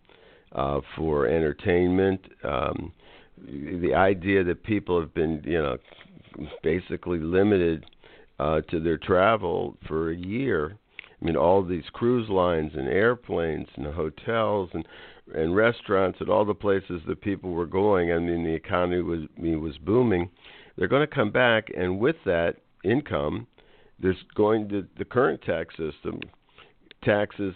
uh, 0.53 0.81
for 0.95 1.27
entertainment. 1.27 2.21
Um, 2.43 2.91
the 3.45 3.93
idea 3.95 4.43
that 4.43 4.63
people 4.63 4.99
have 4.99 5.13
been, 5.13 5.41
you 5.45 5.61
know, 5.61 5.77
basically 6.63 7.19
limited 7.19 7.85
uh, 8.39 8.61
to 8.69 8.79
their 8.79 8.97
travel 8.97 9.77
for 9.87 10.11
a 10.11 10.15
year 10.15 10.77
I 11.21 11.25
mean, 11.25 11.35
all 11.35 11.63
these 11.63 11.83
cruise 11.93 12.29
lines 12.29 12.71
and 12.75 12.87
airplanes 12.87 13.67
and 13.75 13.85
hotels 13.87 14.69
and 14.73 14.87
and 15.33 15.55
restaurants 15.55 16.19
and 16.19 16.29
all 16.29 16.43
the 16.43 16.53
places 16.53 17.01
that 17.07 17.21
people 17.21 17.51
were 17.51 17.67
going. 17.67 18.11
I 18.11 18.19
mean, 18.19 18.43
the 18.43 18.53
economy 18.53 19.01
was 19.01 19.21
I 19.37 19.41
mean, 19.41 19.61
was 19.61 19.77
booming. 19.77 20.29
They're 20.77 20.87
going 20.87 21.07
to 21.07 21.15
come 21.15 21.31
back, 21.31 21.67
and 21.77 21.99
with 21.99 22.15
that 22.25 22.57
income, 22.83 23.47
there's 23.99 24.23
going 24.35 24.67
to 24.69 24.87
the 24.97 25.05
current 25.05 25.41
tax 25.43 25.75
system 25.77 26.19
taxes 27.03 27.53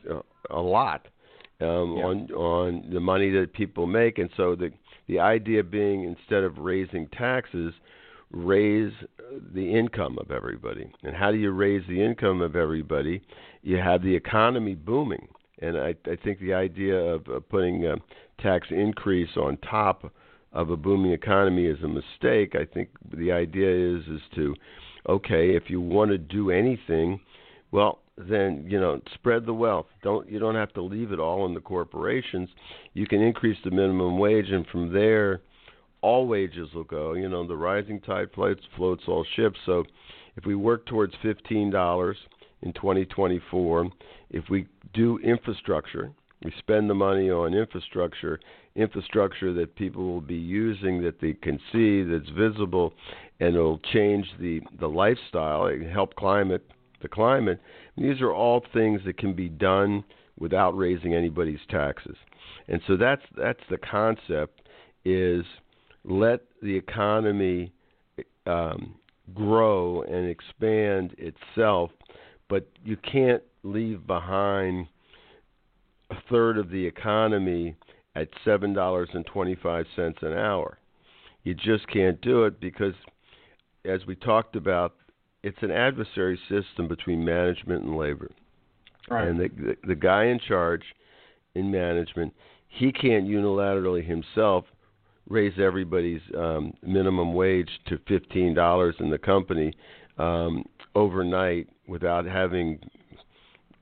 a 0.50 0.60
lot 0.60 1.06
um, 1.60 1.96
Yeah. 1.96 2.04
on 2.04 2.30
on 2.32 2.90
the 2.92 3.00
money 3.00 3.30
that 3.30 3.52
people 3.52 3.86
make, 3.86 4.18
and 4.18 4.30
so 4.36 4.54
the 4.54 4.72
the 5.06 5.18
idea 5.18 5.62
being 5.62 6.04
instead 6.04 6.44
of 6.44 6.58
raising 6.58 7.08
taxes, 7.08 7.74
raise 8.30 8.92
the 9.54 9.74
income 9.74 10.18
of 10.18 10.30
everybody. 10.30 10.90
And 11.02 11.14
how 11.16 11.30
do 11.30 11.36
you 11.36 11.50
raise 11.50 11.82
the 11.88 12.02
income 12.02 12.40
of 12.40 12.56
everybody? 12.56 13.22
You 13.62 13.76
have 13.78 14.02
the 14.02 14.14
economy 14.14 14.74
booming, 14.74 15.28
and 15.60 15.76
I, 15.76 15.94
I 16.06 16.16
think 16.22 16.38
the 16.40 16.54
idea 16.54 16.96
of 16.96 17.28
uh, 17.28 17.40
putting 17.40 17.86
a 17.86 17.96
tax 18.40 18.68
increase 18.70 19.36
on 19.36 19.56
top 19.58 20.12
of 20.52 20.70
a 20.70 20.76
booming 20.76 21.12
economy 21.12 21.66
is 21.66 21.78
a 21.82 21.88
mistake. 21.88 22.54
I 22.54 22.64
think 22.64 22.88
the 23.16 23.30
idea 23.32 23.96
is 23.96 24.06
is 24.06 24.20
to, 24.36 24.54
okay, 25.08 25.54
if 25.54 25.64
you 25.68 25.80
want 25.80 26.10
to 26.10 26.18
do 26.18 26.50
anything, 26.50 27.20
well, 27.70 28.00
then 28.28 28.64
you 28.68 28.80
know 28.80 29.00
spread 29.14 29.46
the 29.46 29.54
wealth. 29.54 29.86
Don't 30.02 30.28
you 30.28 30.38
don't 30.38 30.54
have 30.54 30.72
to 30.74 30.82
leave 30.82 31.12
it 31.12 31.18
all 31.18 31.46
in 31.46 31.54
the 31.54 31.60
corporations. 31.60 32.48
You 32.94 33.06
can 33.06 33.20
increase 33.20 33.58
the 33.64 33.70
minimum 33.70 34.18
wage, 34.18 34.50
and 34.50 34.66
from 34.66 34.92
there, 34.92 35.40
all 36.02 36.26
wages 36.26 36.68
will 36.74 36.84
go. 36.84 37.14
You 37.14 37.28
know 37.28 37.46
the 37.46 37.56
rising 37.56 38.00
tide 38.00 38.28
floats 38.34 38.62
floats 38.76 39.04
all 39.06 39.24
ships. 39.36 39.58
So, 39.66 39.84
if 40.36 40.44
we 40.44 40.54
work 40.54 40.86
towards 40.86 41.14
fifteen 41.22 41.70
dollars 41.70 42.16
in 42.62 42.72
2024, 42.74 43.90
if 44.30 44.44
we 44.50 44.66
do 44.92 45.18
infrastructure, 45.18 46.12
we 46.44 46.52
spend 46.58 46.90
the 46.90 46.94
money 46.94 47.30
on 47.30 47.54
infrastructure, 47.54 48.38
infrastructure 48.74 49.52
that 49.54 49.76
people 49.76 50.04
will 50.04 50.20
be 50.20 50.34
using, 50.34 51.02
that 51.02 51.20
they 51.20 51.32
can 51.32 51.58
see, 51.72 52.02
that's 52.02 52.28
visible, 52.30 52.92
and 53.40 53.54
it'll 53.54 53.80
change 53.92 54.26
the 54.38 54.60
the 54.78 54.88
lifestyle, 54.88 55.66
it 55.66 55.78
can 55.78 55.90
help 55.90 56.14
climate 56.16 56.66
the 57.02 57.08
climate. 57.08 57.60
These 57.96 58.20
are 58.20 58.32
all 58.32 58.64
things 58.72 59.00
that 59.06 59.18
can 59.18 59.34
be 59.34 59.48
done 59.48 60.04
without 60.38 60.76
raising 60.76 61.14
anybody's 61.14 61.60
taxes. 61.68 62.16
And 62.68 62.80
so 62.86 62.96
that's 62.96 63.22
that's 63.36 63.60
the 63.68 63.78
concept 63.78 64.62
is 65.04 65.44
let 66.04 66.40
the 66.62 66.76
economy 66.76 67.72
um, 68.46 68.94
grow 69.34 70.02
and 70.02 70.28
expand 70.28 71.14
itself, 71.18 71.90
but 72.48 72.68
you 72.84 72.96
can't 72.96 73.42
leave 73.62 74.06
behind 74.06 74.86
a 76.10 76.16
third 76.30 76.58
of 76.58 76.70
the 76.70 76.86
economy 76.86 77.76
at 78.16 78.28
seven 78.44 78.72
dollars 78.72 79.08
and 79.12 79.24
twenty 79.26 79.56
five 79.62 79.86
cents 79.94 80.18
an 80.22 80.32
hour. 80.32 80.78
You 81.44 81.54
just 81.54 81.86
can't 81.88 82.20
do 82.20 82.44
it 82.44 82.60
because, 82.60 82.94
as 83.84 84.04
we 84.06 84.14
talked 84.16 84.56
about, 84.56 84.94
it's 85.42 85.58
an 85.62 85.70
adversary 85.70 86.38
system 86.48 86.88
between 86.88 87.24
management 87.24 87.84
and 87.84 87.96
labor. 87.96 88.30
Right. 89.08 89.26
And 89.28 89.40
the, 89.40 89.48
the 89.48 89.76
the 89.88 89.94
guy 89.94 90.24
in 90.26 90.38
charge 90.38 90.82
in 91.54 91.70
management, 91.70 92.32
he 92.68 92.92
can't 92.92 93.26
unilaterally 93.26 94.06
himself 94.06 94.64
raise 95.28 95.54
everybody's 95.58 96.20
um, 96.36 96.72
minimum 96.82 97.34
wage 97.34 97.70
to 97.86 97.98
fifteen 98.06 98.54
dollars 98.54 98.94
in 99.00 99.10
the 99.10 99.18
company 99.18 99.72
um, 100.18 100.64
overnight 100.94 101.68
without 101.88 102.24
having. 102.26 102.78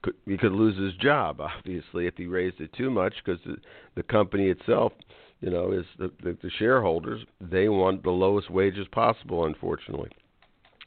could- 0.03 0.15
He 0.27 0.37
could 0.39 0.53
lose 0.53 0.79
his 0.79 0.95
job, 0.95 1.41
obviously, 1.59 2.07
if 2.07 2.17
he 2.17 2.27
raised 2.27 2.61
it 2.61 2.73
too 2.73 2.91
much, 2.91 3.15
because 3.25 3.41
the, 3.45 3.57
the 3.97 4.03
company 4.05 4.49
itself, 4.49 4.93
you 5.41 5.51
know, 5.51 5.73
is 5.73 5.85
the, 5.99 6.11
the, 6.23 6.37
the 6.43 6.51
shareholders. 6.59 7.21
They 7.41 7.69
want 7.69 8.03
the 8.03 8.11
lowest 8.11 8.51
wages 8.51 8.87
possible, 8.93 9.45
unfortunately. 9.45 10.11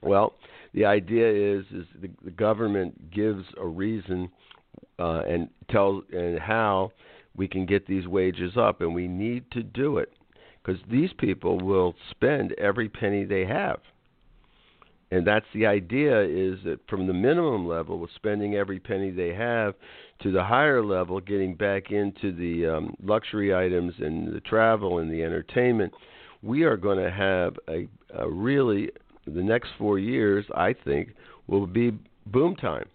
Well, 0.01 0.33
the 0.73 0.85
idea 0.85 1.57
is 1.57 1.65
is 1.71 1.85
the, 2.01 2.09
the 2.23 2.31
government 2.31 3.11
gives 3.11 3.45
a 3.59 3.65
reason 3.65 4.29
uh, 4.99 5.21
and 5.27 5.49
tells 5.69 6.03
and 6.11 6.39
how 6.39 6.91
we 7.35 7.47
can 7.47 7.65
get 7.65 7.87
these 7.87 8.07
wages 8.07 8.57
up, 8.57 8.81
and 8.81 8.93
we 8.93 9.07
need 9.07 9.49
to 9.51 9.63
do 9.63 9.97
it 9.97 10.13
because 10.63 10.81
these 10.89 11.11
people 11.17 11.59
will 11.59 11.95
spend 12.09 12.53
every 12.53 12.89
penny 12.89 13.23
they 13.23 13.45
have. 13.45 13.79
And 15.11 15.27
that's 15.27 15.45
the 15.53 15.65
idea 15.65 16.21
is 16.21 16.59
that 16.63 16.79
from 16.89 17.05
the 17.05 17.13
minimum 17.13 17.67
level, 17.67 17.99
with 17.99 18.11
spending 18.15 18.55
every 18.55 18.79
penny 18.79 19.11
they 19.11 19.33
have, 19.33 19.75
to 20.21 20.31
the 20.31 20.43
higher 20.43 20.83
level, 20.83 21.19
getting 21.19 21.53
back 21.53 21.91
into 21.91 22.31
the 22.31 22.67
um, 22.67 22.95
luxury 23.03 23.53
items 23.53 23.93
and 23.99 24.33
the 24.33 24.39
travel 24.39 24.99
and 24.99 25.11
the 25.11 25.23
entertainment, 25.23 25.93
we 26.41 26.63
are 26.63 26.77
going 26.77 26.97
to 26.97 27.11
have 27.11 27.55
a, 27.67 27.87
a 28.17 28.29
really 28.29 28.89
the 29.25 29.43
next 29.43 29.69
four 29.77 29.99
years, 29.99 30.45
I 30.55 30.73
think, 30.73 31.09
will 31.47 31.67
be 31.67 31.91
boom 32.25 32.55
time. 32.55 32.87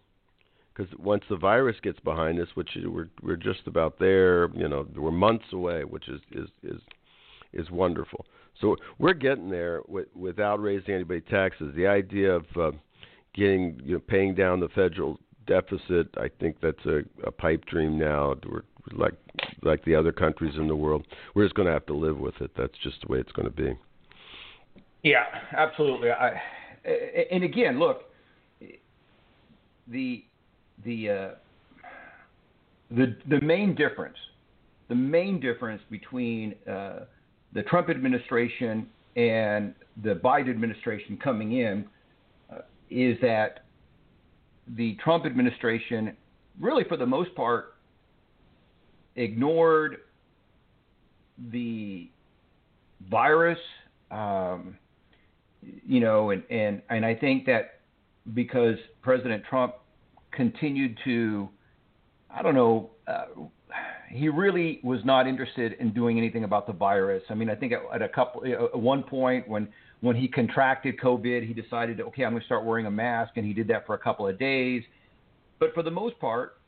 Because 0.75 0.93
once 0.99 1.23
the 1.31 1.37
virus 1.37 1.77
gets 1.83 1.99
behind 2.01 2.39
us, 2.39 2.49
which 2.55 2.71
we're 2.85 3.09
we're 3.23 3.37
just 3.37 3.67
about 3.67 3.99
there, 3.99 4.51
you 4.55 4.69
know, 4.69 4.87
we're 4.95 5.11
months 5.11 5.47
away, 5.53 5.85
which 5.85 6.09
is 6.09 6.21
is 6.33 6.49
is 6.63 6.81
is 7.53 7.71
wonderful. 7.71 8.27
So 8.61 8.77
we're 8.99 9.15
getting 9.15 9.51
there 9.51 9.83
with, 9.89 10.09
without 10.15 10.63
raising 10.63 10.95
anybody 10.95 11.21
taxes. 11.23 11.75
The 11.75 11.87
idea 11.87 12.33
of 12.33 12.45
uh, 12.57 12.73
getting 13.35 13.81
you 13.85 13.95
know, 13.95 14.01
paying 14.01 14.35
down 14.35 14.61
the 14.61 14.69
federal 14.69 15.19
deficit, 15.47 16.09
I 16.17 16.29
think 16.41 16.57
that's 16.61 16.85
a, 16.87 17.03
a 17.25 17.31
pipe 17.31 17.65
dream 17.67 17.99
now. 17.99 18.35
We're 18.47 18.63
like 18.93 19.15
like 19.63 19.85
the 19.85 19.95
other 19.95 20.13
countries 20.13 20.55
in 20.57 20.69
the 20.69 20.77
world. 20.77 21.07
We're 21.35 21.45
just 21.45 21.55
going 21.55 21.67
to 21.67 21.73
have 21.73 21.87
to 21.87 21.95
live 21.95 22.19
with 22.19 22.41
it. 22.41 22.51
That's 22.57 22.77
just 22.83 22.97
the 23.03 23.13
way 23.13 23.19
it's 23.19 23.33
going 23.33 23.49
to 23.49 23.55
be. 23.55 23.77
Yeah, 25.07 25.23
absolutely. 25.57 26.11
I, 26.11 26.33
and 27.31 27.45
again, 27.45 27.79
look, 27.79 28.07
the 29.87 30.25
the 30.85 31.09
uh, 31.09 31.29
the 32.91 33.17
the 33.29 33.41
main 33.41 33.77
difference, 33.77 34.17
the 34.89 34.97
main 34.97 35.39
difference 35.39 35.81
between 35.91 36.57
uh, 36.69 37.05
the 37.53 37.63
Trump 37.63 37.89
administration 37.89 38.89
and 39.15 39.77
the 40.03 40.17
Biden 40.17 40.51
administration 40.51 41.17
coming 41.23 41.53
in 41.53 41.85
uh, 42.53 42.63
is 42.91 43.17
that 43.23 43.65
the 44.77 44.97
Trump 45.05 45.25
administration, 45.25 46.17
really 46.59 46.83
for 46.83 46.97
the 46.97 47.07
most 47.07 47.33
part, 47.37 47.77
ignored 49.15 49.99
the 51.53 52.11
virus. 53.09 53.61
Um, 54.11 54.77
you 55.63 56.01
know, 56.01 56.31
and, 56.31 56.43
and, 56.51 56.83
and 56.91 57.05
I 57.05 57.15
think 57.15 57.47
that 57.47 57.81
because 58.35 58.77
President 59.03 59.45
Trump 59.49 59.75
continued 60.33 60.99
to, 61.05 61.49
I 62.31 62.43
don't 62.43 62.55
know, 62.55 62.91
uh, 63.07 63.25
he 64.09 64.29
really 64.29 64.81
was 64.83 65.01
not 65.05 65.27
interested 65.27 65.75
in 65.81 65.93
doing 65.93 66.19
anything 66.19 66.45
about 66.45 66.67
the 66.67 66.73
virus. 66.73 67.23
I 67.31 67.35
mean, 67.35 67.51
I 67.51 67.55
think 67.55 67.73
at, 67.73 67.81
at 67.95 68.03
a 68.03 68.09
couple, 68.09 68.45
at 68.47 68.79
one 68.79 69.03
point 69.03 69.49
when 69.49 69.69
when 70.01 70.15
he 70.15 70.29
contracted 70.29 70.99
COVID, 71.01 71.47
he 71.47 71.55
decided, 71.55 72.01
okay, 72.01 72.25
I'm 72.25 72.33
going 72.33 72.41
to 72.41 72.47
start 72.47 72.65
wearing 72.65 72.87
a 72.87 72.91
mask, 72.91 73.33
and 73.37 73.47
he 73.47 73.55
did 73.55 73.67
that 73.69 73.87
for 73.87 73.95
a 73.95 73.99
couple 73.99 74.29
of 74.29 74.39
days. 74.39 74.83
But 75.59 75.73
for 75.75 75.83
the 75.83 75.91
most 75.91 76.19
part, 76.21 76.59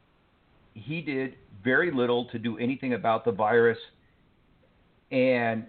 he 0.75 1.03
did 1.03 1.37
very 1.63 1.93
little 1.93 2.25
to 2.27 2.39
do 2.39 2.57
anything 2.59 2.95
about 2.95 3.25
the 3.25 3.33
virus. 3.33 3.79
And 5.11 5.67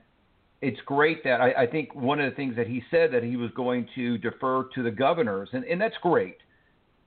it's 0.61 0.79
great 0.85 1.23
that 1.23 1.39
I, 1.39 1.63
I 1.63 1.67
think 1.67 1.95
one 1.95 2.19
of 2.19 2.29
the 2.29 2.35
things 2.35 2.55
that 2.57 2.67
he 2.67 2.83
said 2.91 3.11
that 3.13 3.23
he 3.23 3.37
was 3.37 3.49
going 3.55 3.87
to 3.95 4.17
defer 4.17 4.65
to 4.75 4.83
the 4.83 4.91
governors, 4.91 5.49
and, 5.53 5.63
and 5.63 5.79
that's 5.79 5.95
great. 6.01 6.37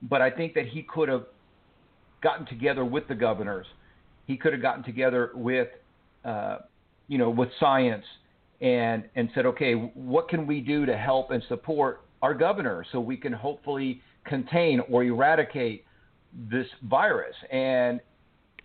But 0.01 0.21
I 0.21 0.31
think 0.31 0.53
that 0.55 0.67
he 0.67 0.83
could 0.83 1.07
have 1.07 1.25
gotten 2.21 2.45
together 2.47 2.83
with 2.83 3.07
the 3.07 3.15
governors. 3.15 3.67
He 4.25 4.37
could 4.37 4.53
have 4.53 4.61
gotten 4.61 4.83
together 4.83 5.31
with, 5.35 5.67
uh, 6.25 6.59
you 7.07 7.17
know, 7.17 7.29
with 7.29 7.49
science 7.59 8.05
and 8.61 9.03
and 9.15 9.29
said, 9.35 9.45
okay, 9.45 9.73
what 9.73 10.29
can 10.29 10.47
we 10.47 10.59
do 10.59 10.85
to 10.85 10.97
help 10.97 11.31
and 11.31 11.43
support 11.47 12.01
our 12.21 12.33
governor 12.33 12.85
so 12.91 12.99
we 12.99 13.17
can 13.17 13.33
hopefully 13.33 14.01
contain 14.25 14.79
or 14.89 15.03
eradicate 15.03 15.85
this 16.49 16.67
virus? 16.83 17.35
And 17.51 17.99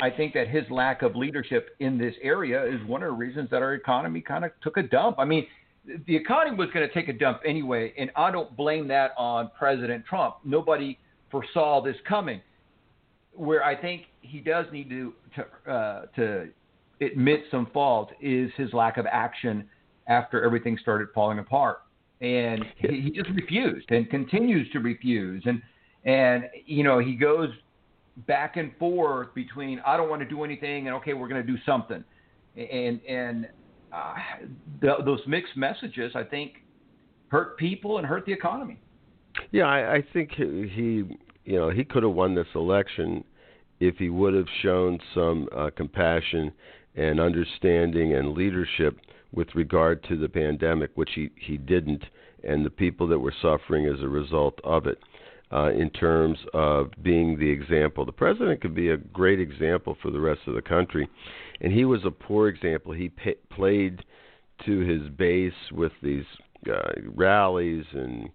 I 0.01 0.11
think 0.11 0.33
that 0.35 0.49
his 0.49 0.65
lack 0.71 1.03
of 1.03 1.17
leadership 1.17 1.71
in 1.81 1.99
this 1.99 2.15
area 2.23 2.65
is 2.65 2.81
one 2.87 3.03
of 3.03 3.09
the 3.09 3.17
reasons 3.17 3.51
that 3.51 3.63
our 3.63 3.75
economy 3.75 4.21
kind 4.21 4.45
of 4.45 4.53
took 4.63 4.77
a 4.77 4.83
dump. 4.83 5.17
I 5.19 5.25
mean, 5.25 5.47
the 6.07 6.15
economy 6.15 6.57
was 6.57 6.69
going 6.73 6.87
to 6.87 6.95
take 6.95 7.09
a 7.09 7.13
dump 7.13 7.41
anyway, 7.45 7.93
and 7.99 8.11
I 8.15 8.31
don't 8.31 8.57
blame 8.57 8.87
that 8.89 9.13
on 9.17 9.51
President 9.59 10.05
Trump. 10.07 10.37
Nobody 10.45 10.99
foresaw 11.31 11.83
this 11.83 11.97
coming. 12.09 12.41
Where 13.33 13.65
I 13.65 13.81
think 13.81 14.03
he 14.21 14.41
does 14.41 14.67
need 14.73 14.91
to 14.91 15.15
to, 15.37 15.73
uh, 15.73 16.07
to 16.17 16.49
admit 17.01 17.45
some 17.51 17.67
fault 17.73 18.11
is 18.21 18.51
his 18.57 18.73
lack 18.73 18.97
of 18.97 19.07
action 19.07 19.69
after 20.09 20.45
everything 20.45 20.77
started 20.81 21.09
falling 21.15 21.39
apart, 21.39 21.83
and 22.21 22.65
he, 22.77 23.01
he 23.01 23.11
just 23.11 23.31
refused 23.31 23.91
and 23.91 24.11
continues 24.11 24.71
to 24.73 24.81
refuse. 24.81 25.43
And 25.47 25.63
and 26.05 26.45
you 26.67 26.83
know 26.83 26.99
he 26.99 27.15
goes 27.15 27.51
back 28.27 28.57
and 28.57 28.73
forth 28.79 29.35
between 29.35 29.81
I 29.87 29.97
don't 29.97 30.11
want 30.11 30.23
to 30.23 30.29
do 30.29 30.45
anything 30.45 30.87
and 30.87 30.97
okay 30.97 31.15
we're 31.15 31.29
going 31.29 31.45
to 31.45 31.53
do 31.53 31.59
something, 31.65 32.03
and 32.57 33.01
and 33.09 33.49
uh, 33.93 34.15
those 34.81 35.21
mixed 35.27 35.57
messages 35.57 36.13
I 36.15 36.25
think 36.25 36.65
hurt 37.29 37.57
people 37.59 37.99
and 37.99 38.07
hurt 38.07 38.27
the 38.27 38.33
economy. 38.33 38.79
Yeah, 39.53 39.67
I, 39.67 39.97
I 39.97 40.05
think 40.13 40.33
he 40.33 41.05
you 41.45 41.59
know 41.59 41.71
he 41.71 41.85
could 41.85 42.03
have 42.03 42.13
won 42.13 42.35
this 42.35 42.49
election 42.55 43.25
if 43.81 43.97
he 43.97 44.09
would 44.09 44.35
have 44.35 44.49
shown 44.63 44.99
some 45.15 45.49
uh, 45.57 45.71
compassion 45.77 46.53
and 46.97 47.21
understanding 47.21 48.15
and 48.15 48.33
leadership 48.33 48.99
with 49.33 49.49
regard 49.55 50.03
to 50.05 50.17
the 50.17 50.29
pandemic, 50.29 50.91
which 50.95 51.11
he, 51.15 51.31
he 51.37 51.57
didn't, 51.57 52.03
and 52.43 52.65
the 52.67 52.71
people 52.71 53.07
that 53.07 53.19
were 53.19 53.35
suffering 53.41 53.87
as 53.87 54.01
a 54.03 54.09
result 54.09 54.59
of 54.65 54.87
it 54.87 54.99
uh, 55.53 55.71
in 55.73 55.91
terms 55.91 56.39
of 56.53 56.91
being 57.03 57.39
the 57.39 57.49
example. 57.49 58.05
The 58.05 58.13
president 58.13 58.61
could 58.61 58.75
be 58.75 58.91
a 58.91 58.97
great 58.97 59.41
example 59.41 59.97
for 60.03 60.11
the 60.11 60.21
rest 60.21 60.41
of 60.47 60.55
the 60.55 60.63
country, 60.63 61.09
and 61.61 61.73
he 61.73 61.85
was 61.85 62.01
a 62.05 62.11
poor 62.11 62.49
example. 62.49 62.93
He 62.93 63.09
pa- 63.09 63.55
played 63.55 64.05
to 64.67 64.81
his 64.81 65.09
base 65.11 65.53
with 65.73 65.93
these 66.03 66.25
uh, 66.71 66.93
rallies 67.15 67.85
and 67.93 68.29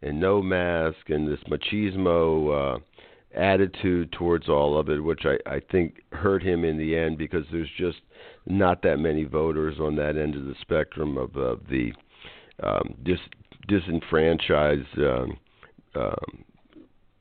and 0.00 0.20
no 0.20 0.40
mask 0.40 1.08
and 1.08 1.26
this 1.26 1.40
machismo 1.50 2.76
uh, 2.76 2.78
attitude 3.34 4.12
towards 4.12 4.48
all 4.48 4.78
of 4.78 4.88
it, 4.88 5.02
which 5.02 5.22
I, 5.24 5.56
I 5.56 5.60
think 5.72 6.02
hurt 6.12 6.40
him 6.42 6.64
in 6.64 6.78
the 6.78 6.96
end 6.96 7.18
because 7.18 7.44
there's 7.50 7.70
just 7.76 7.98
not 8.46 8.82
that 8.82 8.98
many 8.98 9.24
voters 9.24 9.80
on 9.80 9.96
that 9.96 10.16
end 10.16 10.36
of 10.36 10.44
the 10.44 10.54
spectrum 10.60 11.16
of 11.18 11.32
the 11.32 11.92
um, 12.62 12.94
dis- 13.02 13.18
disenfranchised 13.66 14.98
um, 14.98 15.36
um, 15.96 16.44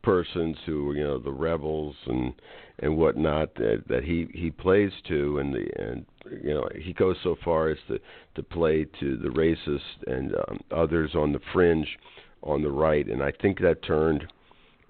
persons 0.08 0.56
who 0.66 0.94
you 0.94 1.04
know 1.04 1.20
the 1.20 1.30
rebels 1.30 1.94
and 2.06 2.34
and 2.80 2.96
whatnot 2.96 3.54
that, 3.56 3.84
that 3.90 4.06
he 4.06 4.26
he 4.34 4.50
plays 4.50 4.92
to 5.06 5.38
and 5.40 5.54
the 5.54 5.68
and 5.78 6.06
you 6.42 6.54
know 6.54 6.66
he 6.82 6.94
goes 6.94 7.18
so 7.24 7.36
far 7.44 7.68
as 7.68 7.78
to 7.90 8.00
to 8.34 8.42
play 8.42 8.86
to 9.02 9.18
the 9.18 9.28
racist 9.28 10.10
and 10.10 10.34
um, 10.48 10.62
others 10.72 11.12
on 11.14 11.34
the 11.34 11.42
fringe 11.52 11.98
on 12.42 12.64
the 12.64 12.72
right. 12.72 13.06
And 13.08 13.22
I 13.22 13.34
think 13.42 13.60
that 13.60 13.84
turned 13.84 14.26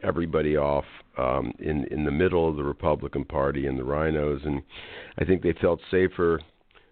everybody 0.03 0.56
off 0.56 0.86
um, 1.17 1.51
in 1.58 1.86
in 1.86 2.06
the 2.06 2.12
middle 2.12 2.47
of 2.47 2.56
the 2.56 2.63
Republican 2.63 3.25
Party 3.25 3.65
and 3.65 3.80
the 3.80 3.84
RINOs 3.84 4.45
and 4.45 4.62
I 5.17 5.25
think 5.25 5.41
they 5.41 5.56
felt 5.60 5.80
safer 5.89 6.39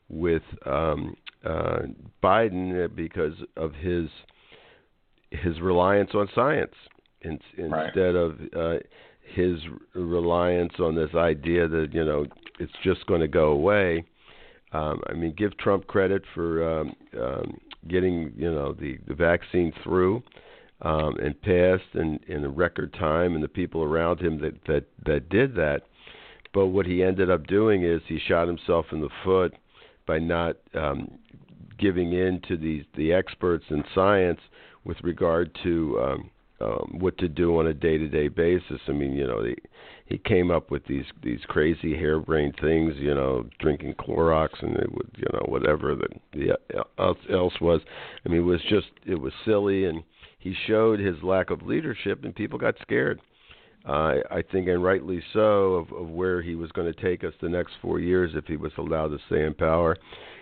with 0.09 0.43
um, 0.65 1.15
uh, 1.47 1.81
Biden 2.23 2.95
because 2.95 3.35
of 3.55 3.75
his 3.75 4.09
his 5.29 5.61
reliance 5.61 6.09
on 6.15 6.27
science 6.33 6.73
in, 7.25 7.39
instead 7.57 7.71
right. 7.71 8.15
of 8.15 8.39
uh, 8.55 8.77
his 9.33 9.57
reliance 9.93 10.73
on 10.79 10.95
this 10.95 11.13
idea 11.15 11.67
that 11.67 11.89
you 11.93 12.03
know 12.03 12.25
it's 12.59 12.73
just 12.83 13.05
going 13.07 13.21
to 13.21 13.27
go 13.27 13.49
away. 13.49 14.05
Um, 14.71 15.01
I 15.07 15.13
mean, 15.13 15.33
give 15.38 15.57
Trump 15.57 15.88
credit 15.88 16.23
for 16.33 16.79
um, 16.79 16.93
um, 17.19 17.57
getting 17.88 18.33
you 18.35 18.51
know 18.51 18.73
the 18.73 18.97
the 19.07 19.15
vaccine 19.15 19.73
through 19.83 20.23
um, 20.81 21.15
and 21.17 21.39
passed 21.41 21.95
in 21.95 22.19
in 22.27 22.45
a 22.45 22.49
record 22.49 22.93
time, 22.93 23.35
and 23.35 23.43
the 23.43 23.47
people 23.47 23.83
around 23.83 24.19
him 24.19 24.39
that 24.41 24.63
that 24.67 24.85
that 25.05 25.29
did 25.29 25.55
that. 25.55 25.83
But 26.53 26.67
what 26.67 26.85
he 26.85 27.03
ended 27.03 27.29
up 27.29 27.47
doing 27.47 27.83
is 27.83 28.01
he 28.07 28.19
shot 28.19 28.47
himself 28.47 28.85
in 28.91 29.01
the 29.01 29.09
foot 29.23 29.53
by 30.07 30.19
not 30.19 30.57
um, 30.73 31.19
giving 31.77 32.13
in 32.13 32.41
to 32.47 32.57
these 32.57 32.83
the 32.95 33.13
experts 33.13 33.65
in 33.69 33.83
science 33.93 34.39
with 34.83 34.97
regard 35.03 35.57
to 35.63 35.99
um, 36.01 36.29
um, 36.62 36.98
what 37.00 37.18
to 37.18 37.28
do 37.28 37.60
on 37.60 37.68
a 37.68 37.74
day-to-day 37.74 38.30
basis. 38.30 38.80
I 38.88 38.91
mean, 38.91 39.13
you 39.13 39.28
know, 39.28 39.44
he 39.44 39.56
he 40.06 40.18
came 40.20 40.52
up 40.52 40.72
with 40.72 40.86
these 40.86 41.06
these 41.24 41.39
crazy 41.48 41.96
harebrained 41.96 42.56
things, 42.62 42.94
you 42.98 43.13
know, 43.13 43.46
drinking 43.60 43.96
Clorox 43.96 44.50
and 44.62 44.78
it 44.78 44.91
would, 44.94 45.10
you 45.18 45.28
know, 45.34 45.46
whatever 45.48 45.96
the 46.34 46.58
else, 46.98 47.18
else 47.30 47.54
was. 47.60 47.82
I 48.26 48.30
mean, 48.30 48.39
it 48.39 48.44
was 48.44 48.62
just 48.70 48.88
it 49.06 49.20
was 49.20 49.34
silly, 49.44 49.86
and 49.86 50.04
he 50.39 50.56
showed 50.68 51.00
his 51.00 51.22
lack 51.24 51.50
of 51.50 51.63
leadership, 51.63 52.24
and 52.24 52.36
people 52.36 52.60
got 52.60 52.76
scared. 52.82 53.20
Uh, 53.88 54.15
I 54.32 54.44
think, 54.52 54.68
and 54.68 54.84
rightly 54.84 55.22
so, 55.32 55.76
of, 55.76 55.91
of 55.91 56.10
where 56.10 56.41
he 56.41 56.56
was 56.56 56.72
going 56.72 56.91
to 56.91 57.02
take 57.02 57.24
us 57.24 57.34
the 57.39 57.50
next 57.50 57.74
four 57.84 58.00
years 58.00 58.32
if 58.34 58.46
he 58.46 58.58
was 58.58 58.72
allowed 58.80 59.10
to 59.10 59.20
stay 59.28 59.44
in 59.44 59.54
power. 59.54 59.96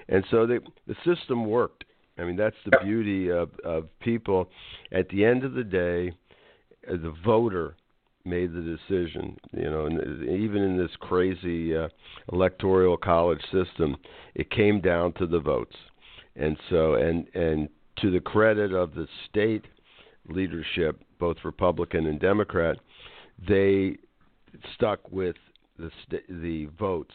And 0.08 0.24
so 0.30 0.46
the 0.46 0.60
the 0.88 0.96
system 1.06 1.46
worked 1.46 1.86
I 2.18 2.24
mean, 2.24 2.36
that's 2.36 2.56
the 2.66 2.78
beauty 2.84 3.30
of, 3.32 3.50
of 3.64 3.88
people. 4.00 4.50
At 4.92 5.10
the 5.10 5.26
end 5.26 5.44
of 5.44 5.54
the 5.54 5.64
day, 5.64 6.12
uh, 6.88 6.94
the 6.94 7.14
voter 7.26 7.76
made 8.26 8.54
the 8.54 8.62
decision. 8.62 9.38
You 9.52 9.70
know, 9.70 9.86
and 9.86 10.24
even 10.24 10.62
in 10.62 10.78
this 10.78 10.92
crazy 11.00 11.76
uh, 11.76 11.90
electoral 12.32 12.98
college 12.98 13.42
system, 13.52 13.98
it 14.36 14.50
came 14.52 14.80
down 14.80 15.14
to 15.14 15.28
the 15.28 15.40
votes. 15.40 15.76
And 16.36 16.58
so, 16.70 16.96
and 16.96 17.28
and 17.36 17.70
to 17.98 18.12
the 18.12 18.20
credit 18.20 18.74
of 18.74 18.96
the 18.96 19.08
state 19.30 19.66
leadership, 20.28 21.02
both 21.20 21.38
Republican 21.44 22.08
and 22.08 22.20
Democrat, 22.20 22.78
they 23.48 23.98
stuck 24.76 25.12
with 25.12 25.36
the 25.78 25.92
st- 26.06 26.42
the 26.42 26.66
votes, 26.80 27.14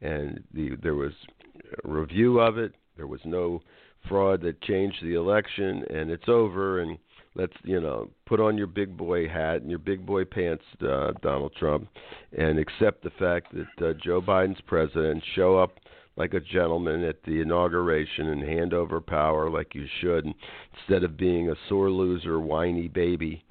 and 0.00 0.42
the 0.54 0.76
there 0.82 0.94
was 0.94 1.12
a 1.84 1.88
review 1.88 2.40
of 2.40 2.58
it. 2.58 2.74
There 2.96 3.06
was 3.06 3.20
no 3.24 3.62
fraud 4.08 4.42
that 4.42 4.60
changed 4.62 5.02
the 5.02 5.14
election, 5.14 5.84
and 5.90 6.10
it's 6.10 6.28
over. 6.28 6.80
And 6.80 6.98
let's 7.34 7.52
you 7.62 7.80
know 7.80 8.10
put 8.26 8.40
on 8.40 8.58
your 8.58 8.66
big 8.66 8.96
boy 8.96 9.28
hat 9.28 9.62
and 9.62 9.70
your 9.70 9.78
big 9.78 10.04
boy 10.04 10.24
pants, 10.24 10.64
uh, 10.82 11.12
Donald 11.22 11.52
Trump, 11.58 11.88
and 12.36 12.58
accept 12.58 13.02
the 13.02 13.10
fact 13.18 13.54
that 13.54 13.86
uh, 13.86 13.92
Joe 14.02 14.20
Biden's 14.20 14.60
president. 14.66 15.22
Show 15.34 15.58
up 15.58 15.78
like 16.16 16.34
a 16.34 16.40
gentleman 16.40 17.04
at 17.04 17.22
the 17.22 17.40
inauguration 17.40 18.28
and 18.30 18.42
hand 18.42 18.74
over 18.74 19.00
power 19.00 19.48
like 19.48 19.74
you 19.74 19.86
should, 20.00 20.26
instead 20.80 21.04
of 21.04 21.16
being 21.16 21.48
a 21.48 21.54
sore 21.68 21.90
loser, 21.90 22.40
whiny 22.40 22.88
baby, 22.88 23.44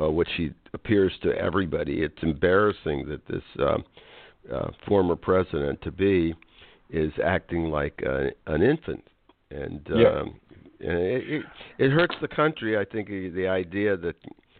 uh, 0.00 0.10
which 0.10 0.28
he 0.36 0.50
appears 0.74 1.12
to 1.22 1.30
everybody. 1.36 2.02
It's 2.02 2.22
embarrassing 2.22 3.08
that 3.08 3.26
this 3.28 3.42
uh, 3.60 3.78
uh, 4.52 4.70
former 4.88 5.16
president 5.16 5.80
to 5.82 5.92
be 5.92 6.34
is 6.90 7.12
acting 7.24 7.70
like 7.70 8.02
a, 8.04 8.30
an 8.46 8.62
infant, 8.62 9.06
and 9.50 9.86
yeah. 9.94 10.20
um, 10.20 10.40
and 10.80 10.98
it, 10.98 11.28
it 11.28 11.42
it 11.78 11.90
hurts 11.90 12.14
the 12.20 12.28
country. 12.28 12.78
I 12.78 12.84
think 12.84 13.08
the 13.08 13.46
idea 13.48 13.96
that 13.96 14.16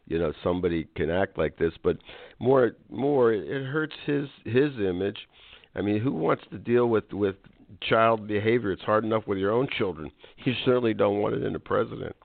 you 0.06 0.18
know 0.18 0.32
somebody 0.42 0.86
can 0.96 1.10
act 1.10 1.38
like 1.38 1.56
this, 1.56 1.72
but 1.82 1.98
more 2.38 2.72
more 2.90 3.32
it 3.32 3.66
hurts 3.66 3.94
his 4.06 4.28
his 4.44 4.72
image. 4.78 5.18
I 5.74 5.82
mean, 5.82 6.00
who 6.00 6.12
wants 6.12 6.44
to 6.50 6.58
deal 6.58 6.88
with 6.88 7.12
with 7.12 7.36
child 7.88 8.26
behavior? 8.26 8.72
It's 8.72 8.82
hard 8.82 9.04
enough 9.04 9.26
with 9.26 9.38
your 9.38 9.52
own 9.52 9.68
children. 9.76 10.10
You 10.44 10.54
certainly 10.64 10.94
don't 10.94 11.18
want 11.20 11.34
it 11.34 11.44
in 11.44 11.54
a 11.54 11.58
president. 11.58 12.16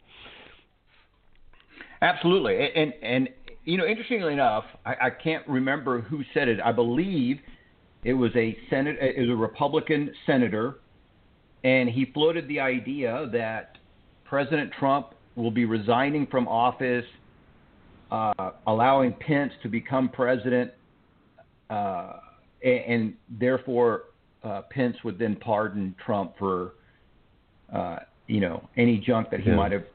Absolutely, 2.01 2.56
and 2.56 2.71
and, 2.75 2.93
and 3.04 3.30
you 3.65 3.78
know, 3.78 3.86
interestingly 3.86 4.32
enough, 4.32 4.63
I, 4.86 4.95
I 5.01 5.10
can't 5.10 5.45
remember 5.47 5.99
who 6.01 6.21
said 6.34 6.47
it. 6.47 6.60
I 6.63 6.71
believe 6.71 7.39
it 8.04 8.13
was 8.13 8.32
a 8.36 8.58
senate, 8.69 8.97
it 9.01 9.19
was 9.19 9.30
a 9.30 9.36
Republican 9.36 10.13
senator, 10.25 10.80
and 11.65 11.89
he 11.89 12.06
floated 12.13 12.47
the 12.47 12.60
idea 12.60 13.28
that 13.34 13.80
President 14.23 14.71
Trump 14.80 15.15
will 15.36 15.49
be 15.49 15.65
resigning 15.65 16.28
from 16.28 16.47
office, 16.47 17.06
uh, 18.12 18.51
allowing 18.67 19.13
Pence 19.13 19.51
to 19.63 19.67
become 19.67 20.08
president, 20.08 20.71
uh, 21.71 22.13
and, 22.63 22.80
and, 22.88 23.13
therefore 23.39 24.04
uh, 24.43 24.62
Pence 24.69 24.95
would 25.04 25.17
then 25.17 25.36
pardon 25.36 25.95
Trump 26.06 26.34
for, 26.38 26.73
uh, 27.73 27.97
you 28.28 28.39
know, 28.39 28.69
any 28.78 28.99
junk 28.99 29.32
that 29.32 29.39
he 29.39 29.49
yeah. 29.49 29.56
might 29.56 29.71
have 29.71 29.86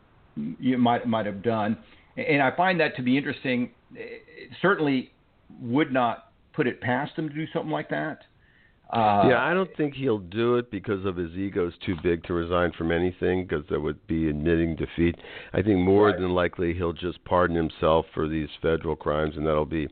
you 0.59 0.77
might 0.77 1.07
might 1.07 1.27
have 1.27 1.41
done. 1.41 1.77
And 2.17 2.43
I 2.43 2.55
find 2.57 2.81
that 2.81 2.97
to 2.97 3.03
be 3.03 3.17
interesting. 3.17 3.71
It 3.95 4.51
certainly 4.61 5.13
would 5.61 5.93
not 5.93 6.33
put 6.53 6.67
it 6.67 6.81
past 6.81 7.17
him 7.17 7.29
to 7.29 7.35
do 7.35 7.47
something 7.53 7.71
like 7.71 7.91
that. 7.91 8.23
Uh, 8.93 9.29
yeah, 9.29 9.43
I 9.45 9.55
don't 9.55 9.71
think 9.77 9.95
he'll 9.95 10.19
do 10.19 10.57
it 10.57 10.71
because 10.71 11.05
of 11.05 11.17
his 11.17 11.31
ego 11.33 11.69
is 11.69 11.75
too 11.87 11.95
big 12.03 12.25
to 12.25 12.33
resign 12.33 12.73
from 12.77 12.91
anything 12.91 13.47
because 13.47 13.65
that 13.71 13.81
would 13.81 14.05
be 14.09 14.29
admitting 14.29 14.75
defeat. 14.75 15.17
I 15.53 15.63
think 15.63 15.79
more 15.79 16.07
right. 16.07 16.19
than 16.19 16.31
likely 16.31 16.75
he'll 16.75 16.93
just 16.93 17.25
pardon 17.25 17.55
himself 17.55 18.07
for 18.13 18.29
these 18.29 18.49
federal 18.61 18.97
crimes, 18.97 19.37
and 19.37 19.47
that'll 19.47 19.65
be 19.65 19.89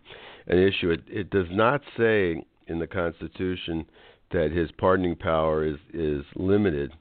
an 0.49 0.59
issue. 0.59 0.91
It, 0.91 1.03
it 1.07 1.31
does 1.31 1.47
not 1.51 1.81
say 1.97 2.43
in 2.67 2.81
the 2.81 2.89
Constitution 2.89 3.87
that 4.33 4.51
his 4.51 4.71
pardoning 4.73 5.17
power 5.17 5.65
is 5.65 5.79
is 5.95 6.25
limited 6.35 6.93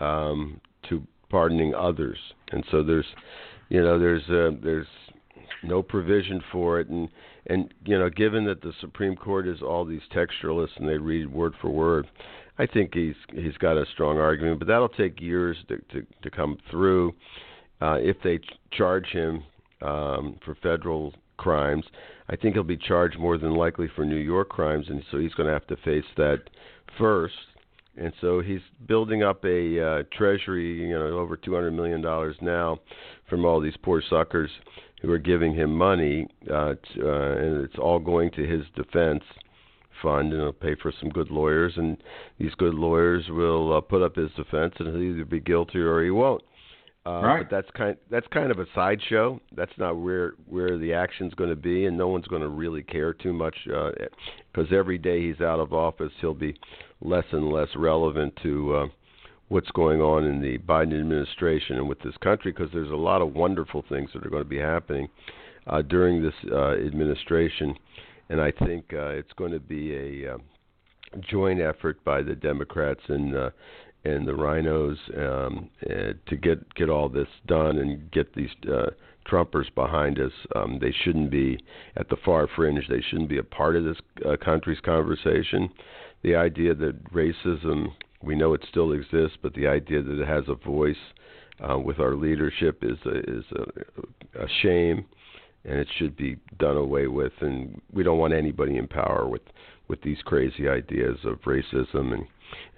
um, 0.00 0.60
to 0.88 1.06
pardoning 1.30 1.74
others, 1.74 2.18
and 2.50 2.64
so 2.70 2.82
there's, 2.82 3.06
you 3.68 3.80
know, 3.80 4.00
there's 4.00 4.22
uh, 4.28 4.56
there's 4.62 4.86
no 5.62 5.82
provision 5.82 6.42
for 6.52 6.80
it, 6.80 6.88
and 6.88 7.08
and 7.46 7.72
you 7.84 7.98
know, 7.98 8.10
given 8.10 8.44
that 8.46 8.62
the 8.62 8.72
Supreme 8.80 9.16
Court 9.16 9.46
is 9.46 9.62
all 9.62 9.84
these 9.84 10.02
textualists 10.14 10.76
and 10.76 10.88
they 10.88 10.98
read 10.98 11.32
word 11.32 11.54
for 11.60 11.70
word, 11.70 12.06
I 12.58 12.66
think 12.66 12.94
he's 12.94 13.16
he's 13.32 13.56
got 13.58 13.76
a 13.76 13.84
strong 13.92 14.18
argument. 14.18 14.58
But 14.58 14.68
that'll 14.68 14.88
take 14.88 15.20
years 15.20 15.56
to 15.68 15.78
to, 15.92 16.06
to 16.22 16.30
come 16.30 16.58
through. 16.70 17.14
Uh, 17.80 17.98
if 18.00 18.16
they 18.22 18.38
ch- 18.38 18.58
charge 18.72 19.06
him 19.08 19.42
um, 19.82 20.38
for 20.44 20.54
federal 20.62 21.12
crimes, 21.36 21.84
I 22.28 22.36
think 22.36 22.54
he'll 22.54 22.62
be 22.62 22.76
charged 22.76 23.18
more 23.18 23.36
than 23.36 23.54
likely 23.54 23.88
for 23.94 24.04
New 24.04 24.16
York 24.16 24.48
crimes, 24.48 24.86
and 24.88 25.02
so 25.10 25.18
he's 25.18 25.34
going 25.34 25.48
to 25.48 25.52
have 25.52 25.66
to 25.66 25.76
face 25.78 26.04
that 26.16 26.38
first. 26.98 27.34
And 27.96 28.12
so 28.20 28.40
he's 28.40 28.60
building 28.86 29.22
up 29.22 29.44
a 29.44 29.80
uh, 29.80 30.02
treasury, 30.16 30.80
you 30.80 30.98
know, 30.98 31.18
over 31.18 31.36
two 31.36 31.54
hundred 31.54 31.72
million 31.72 32.00
dollars 32.00 32.36
now, 32.40 32.80
from 33.28 33.44
all 33.44 33.60
these 33.60 33.76
poor 33.82 34.02
suckers 34.08 34.50
who 35.04 35.12
are 35.12 35.18
giving 35.18 35.54
him 35.54 35.76
money, 35.76 36.26
uh, 36.50 36.74
to, 36.94 37.08
uh, 37.08 37.36
and 37.36 37.64
it's 37.64 37.78
all 37.78 37.98
going 37.98 38.30
to 38.32 38.46
his 38.46 38.64
defense 38.74 39.22
fund, 40.02 40.32
and 40.32 40.40
it'll 40.40 40.52
pay 40.52 40.74
for 40.80 40.92
some 41.00 41.08
good 41.10 41.30
lawyers, 41.30 41.72
and 41.76 41.96
these 42.38 42.54
good 42.54 42.74
lawyers 42.74 43.24
will 43.28 43.76
uh, 43.76 43.80
put 43.80 44.02
up 44.02 44.16
his 44.16 44.30
defense, 44.32 44.74
and 44.78 44.88
he'll 44.88 45.02
either 45.02 45.24
be 45.24 45.40
guilty 45.40 45.78
or 45.78 46.02
he 46.02 46.10
won't. 46.10 46.42
Uh, 47.06 47.20
right. 47.22 47.48
But 47.48 47.54
that's 47.54 47.70
kind 47.76 47.96
that's 48.10 48.26
kind 48.28 48.50
of 48.50 48.58
a 48.58 48.66
sideshow. 48.74 49.38
That's 49.54 49.72
not 49.76 49.98
where 49.98 50.32
where 50.48 50.78
the 50.78 50.94
action's 50.94 51.34
going 51.34 51.50
to 51.50 51.56
be, 51.56 51.84
and 51.84 51.98
no 51.98 52.08
one's 52.08 52.26
going 52.26 52.40
to 52.40 52.48
really 52.48 52.82
care 52.82 53.12
too 53.12 53.34
much 53.34 53.54
because 53.64 54.72
uh, 54.72 54.76
every 54.76 54.96
day 54.96 55.20
he's 55.20 55.42
out 55.42 55.60
of 55.60 55.74
office, 55.74 56.12
he'll 56.22 56.32
be 56.32 56.58
less 57.02 57.26
and 57.32 57.52
less 57.52 57.68
relevant 57.76 58.32
to 58.42 58.74
uh, 58.74 58.86
what's 59.54 59.70
going 59.70 60.00
on 60.00 60.24
in 60.24 60.40
the 60.40 60.58
Biden 60.58 60.98
administration 60.98 61.76
and 61.76 61.88
with 61.88 62.00
this 62.00 62.16
country 62.20 62.50
because 62.50 62.70
there's 62.72 62.90
a 62.90 62.96
lot 62.96 63.22
of 63.22 63.34
wonderful 63.34 63.84
things 63.88 64.10
that 64.12 64.26
are 64.26 64.28
going 64.28 64.42
to 64.42 64.48
be 64.48 64.58
happening 64.58 65.08
uh, 65.68 65.80
during 65.80 66.20
this 66.20 66.34
uh, 66.50 66.72
administration, 66.72 67.72
and 68.30 68.40
I 68.40 68.50
think 68.50 68.86
uh, 68.92 69.10
it's 69.10 69.32
going 69.34 69.52
to 69.52 69.60
be 69.60 69.94
a 69.94 70.34
uh, 70.34 70.38
joint 71.30 71.60
effort 71.60 72.02
by 72.02 72.20
the 72.20 72.34
Democrats 72.34 73.02
and 73.06 73.36
uh, 73.36 73.50
and 74.04 74.26
the 74.26 74.32
RINOs 74.32 74.96
um, 75.16 75.70
uh, 75.88 76.14
to 76.28 76.36
get 76.36 76.74
get 76.74 76.90
all 76.90 77.08
this 77.08 77.28
done 77.46 77.78
and 77.78 78.10
get 78.10 78.34
these 78.34 78.50
uh, 78.68 78.86
Trumpers 79.30 79.72
behind 79.76 80.18
us. 80.18 80.32
Um, 80.56 80.80
they 80.80 80.92
shouldn't 81.04 81.30
be 81.30 81.64
at 81.96 82.08
the 82.08 82.16
far 82.24 82.48
fringe. 82.56 82.84
They 82.88 83.02
shouldn't 83.08 83.28
be 83.28 83.38
a 83.38 83.44
part 83.44 83.76
of 83.76 83.84
this 83.84 83.98
uh, 84.26 84.36
country's 84.44 84.80
conversation. 84.80 85.70
The 86.24 86.34
idea 86.34 86.74
that 86.74 87.12
racism 87.12 87.92
we 88.24 88.34
know 88.34 88.54
it 88.54 88.64
still 88.68 88.92
exists, 88.92 89.36
but 89.42 89.54
the 89.54 89.66
idea 89.66 90.02
that 90.02 90.20
it 90.20 90.26
has 90.26 90.44
a 90.48 90.54
voice 90.54 90.96
uh, 91.68 91.78
with 91.78 92.00
our 92.00 92.14
leadership 92.14 92.78
is 92.82 92.98
a, 93.06 93.18
is 93.18 93.44
a, 93.52 94.42
a 94.42 94.46
shame, 94.62 95.04
and 95.64 95.78
it 95.78 95.88
should 95.98 96.16
be 96.16 96.36
done 96.58 96.76
away 96.76 97.06
with. 97.06 97.32
And 97.40 97.80
we 97.92 98.02
don't 98.02 98.18
want 98.18 98.34
anybody 98.34 98.76
in 98.76 98.88
power 98.88 99.28
with 99.28 99.42
with 99.86 100.00
these 100.02 100.16
crazy 100.24 100.66
ideas 100.68 101.18
of 101.24 101.40
racism 101.42 102.14
and 102.14 102.24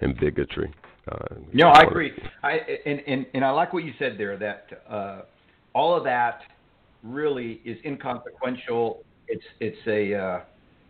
and 0.01 0.17
bigotry. 0.19 0.73
Uh, 1.11 1.35
no, 1.53 1.69
I 1.69 1.83
agree. 1.83 2.11
I 2.43 2.59
and, 2.85 3.01
and 3.07 3.25
and 3.33 3.45
I 3.45 3.49
like 3.51 3.73
what 3.73 3.83
you 3.83 3.93
said 3.97 4.15
there. 4.17 4.37
That 4.37 4.67
uh, 4.89 5.21
all 5.73 5.95
of 5.95 6.03
that 6.03 6.41
really 7.03 7.61
is 7.63 7.77
inconsequential. 7.85 9.03
It's 9.27 9.45
it's 9.59 9.87
a 9.87 10.15
uh, 10.15 10.41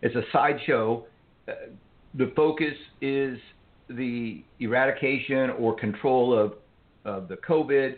it's 0.02 0.16
a 0.16 0.24
sideshow. 0.34 1.06
Uh, 1.48 1.54
the 2.16 2.32
focus 2.36 2.74
is 3.02 3.38
the 3.90 4.44
eradication 4.60 5.52
or 5.52 5.76
control 5.76 6.38
of, 6.38 6.54
of 7.06 7.28
the 7.28 7.38
COVID 7.38 7.96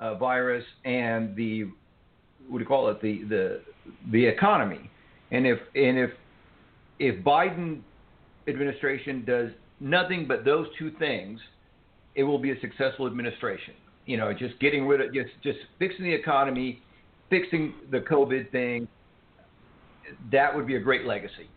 uh, 0.00 0.14
virus 0.14 0.64
and 0.84 1.34
the 1.36 1.64
what 2.48 2.58
do 2.58 2.62
you 2.62 2.66
call 2.66 2.88
it 2.88 3.00
the 3.00 3.24
the 3.24 3.60
the 4.12 4.24
economy. 4.24 4.90
And 5.30 5.46
if 5.46 5.58
and 5.74 5.98
if 5.98 6.10
if 6.98 7.24
Biden 7.24 7.80
administration 8.46 9.24
does 9.24 9.50
nothing 9.80 10.26
but 10.28 10.44
those 10.44 10.66
two 10.78 10.90
things, 10.98 11.40
it 12.14 12.22
will 12.22 12.38
be 12.38 12.50
a 12.50 12.60
successful 12.60 13.06
administration. 13.06 13.74
You 14.06 14.18
know, 14.18 14.32
just 14.32 14.58
getting 14.60 14.86
rid 14.86 15.00
of 15.00 15.14
just 15.14 15.30
just 15.42 15.58
fixing 15.78 16.04
the 16.04 16.12
economy, 16.12 16.82
fixing 17.30 17.74
the 17.90 18.00
COVID 18.00 18.50
thing. 18.50 18.86
That 20.30 20.54
would 20.54 20.66
be 20.66 20.76
a 20.76 20.80
great 20.80 21.06
legacy. 21.06 21.48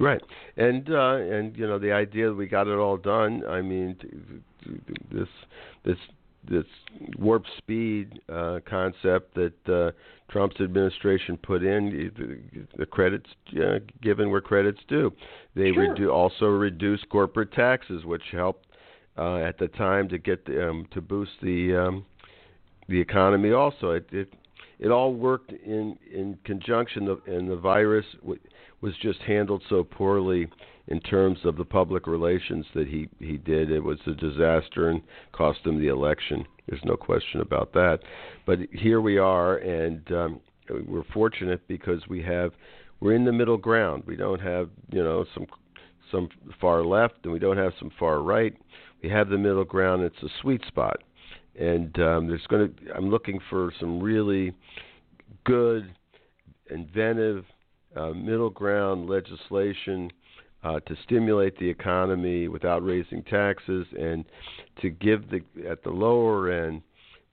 Right, 0.00 0.22
and 0.56 0.90
uh, 0.90 1.16
and 1.16 1.56
you 1.56 1.66
know 1.66 1.78
the 1.78 1.92
idea 1.92 2.28
that 2.28 2.34
we 2.34 2.46
got 2.46 2.66
it 2.66 2.76
all 2.76 2.96
done. 2.96 3.42
I 3.46 3.60
mean, 3.60 3.96
this 5.12 5.28
this 5.84 5.98
this 6.48 6.64
warp 7.18 7.44
speed 7.58 8.20
uh, 8.32 8.60
concept 8.66 9.34
that 9.34 9.68
uh, 9.68 9.90
Trump's 10.30 10.60
administration 10.60 11.36
put 11.36 11.62
in, 11.62 12.12
the, 12.16 12.78
the 12.78 12.86
credits 12.86 13.28
uh, 13.56 13.80
given 14.00 14.30
where 14.30 14.40
credits 14.40 14.80
due. 14.88 15.12
They 15.54 15.72
sure. 15.72 15.94
redu- 15.94 16.12
also 16.12 16.46
reduced 16.46 17.08
corporate 17.10 17.52
taxes, 17.52 18.04
which 18.04 18.22
helped 18.32 18.66
uh, 19.18 19.36
at 19.36 19.58
the 19.58 19.68
time 19.68 20.08
to 20.08 20.18
get 20.18 20.46
the, 20.46 20.70
um, 20.70 20.86
to 20.92 21.00
boost 21.00 21.32
the 21.42 21.76
um, 21.76 22.06
the 22.88 23.00
economy. 23.00 23.52
Also, 23.52 23.90
it, 23.90 24.06
it 24.12 24.32
it 24.80 24.90
all 24.90 25.14
worked 25.14 25.52
in 25.52 25.96
in 26.12 26.38
conjunction, 26.44 27.08
and 27.26 27.48
the 27.50 27.56
virus. 27.56 28.06
W- 28.22 28.40
was 28.80 28.94
just 29.02 29.20
handled 29.20 29.62
so 29.68 29.84
poorly 29.84 30.48
in 30.88 31.00
terms 31.00 31.38
of 31.44 31.56
the 31.56 31.64
public 31.64 32.06
relations 32.06 32.66
that 32.74 32.88
he 32.88 33.08
he 33.18 33.36
did. 33.36 33.70
It 33.70 33.80
was 33.80 33.98
a 34.06 34.12
disaster 34.12 34.88
and 34.88 35.02
cost 35.32 35.60
him 35.64 35.78
the 35.78 35.88
election. 35.88 36.44
There's 36.68 36.84
no 36.84 36.96
question 36.96 37.40
about 37.40 37.72
that. 37.74 38.00
But 38.46 38.58
here 38.72 39.00
we 39.00 39.18
are, 39.18 39.56
and 39.58 40.12
um, 40.12 40.40
we're 40.86 41.04
fortunate 41.12 41.66
because 41.68 42.06
we 42.08 42.22
have 42.22 42.52
we're 43.00 43.14
in 43.14 43.24
the 43.24 43.32
middle 43.32 43.56
ground. 43.56 44.04
We 44.06 44.16
don't 44.16 44.40
have 44.40 44.68
you 44.90 45.02
know 45.02 45.24
some 45.34 45.46
some 46.10 46.28
far 46.60 46.82
left, 46.84 47.14
and 47.24 47.32
we 47.32 47.38
don't 47.38 47.58
have 47.58 47.72
some 47.78 47.90
far 47.98 48.20
right. 48.20 48.54
We 49.02 49.08
have 49.10 49.28
the 49.28 49.38
middle 49.38 49.64
ground. 49.64 50.02
It's 50.02 50.22
a 50.22 50.40
sweet 50.40 50.64
spot, 50.66 51.02
and 51.58 51.98
um, 52.00 52.28
there's 52.28 52.46
going 52.48 52.72
to. 52.72 52.94
I'm 52.94 53.10
looking 53.10 53.40
for 53.48 53.72
some 53.80 54.00
really 54.00 54.52
good, 55.44 55.94
inventive 56.70 57.44
uh, 57.96 58.10
middle 58.10 58.50
ground 58.50 59.08
legislation 59.08 60.10
uh, 60.62 60.80
to 60.80 60.96
stimulate 61.04 61.58
the 61.58 61.68
economy 61.68 62.48
without 62.48 62.84
raising 62.84 63.22
taxes, 63.24 63.86
and 63.98 64.24
to 64.80 64.90
give 64.90 65.30
the 65.30 65.40
at 65.68 65.82
the 65.82 65.90
lower 65.90 66.50
end 66.50 66.82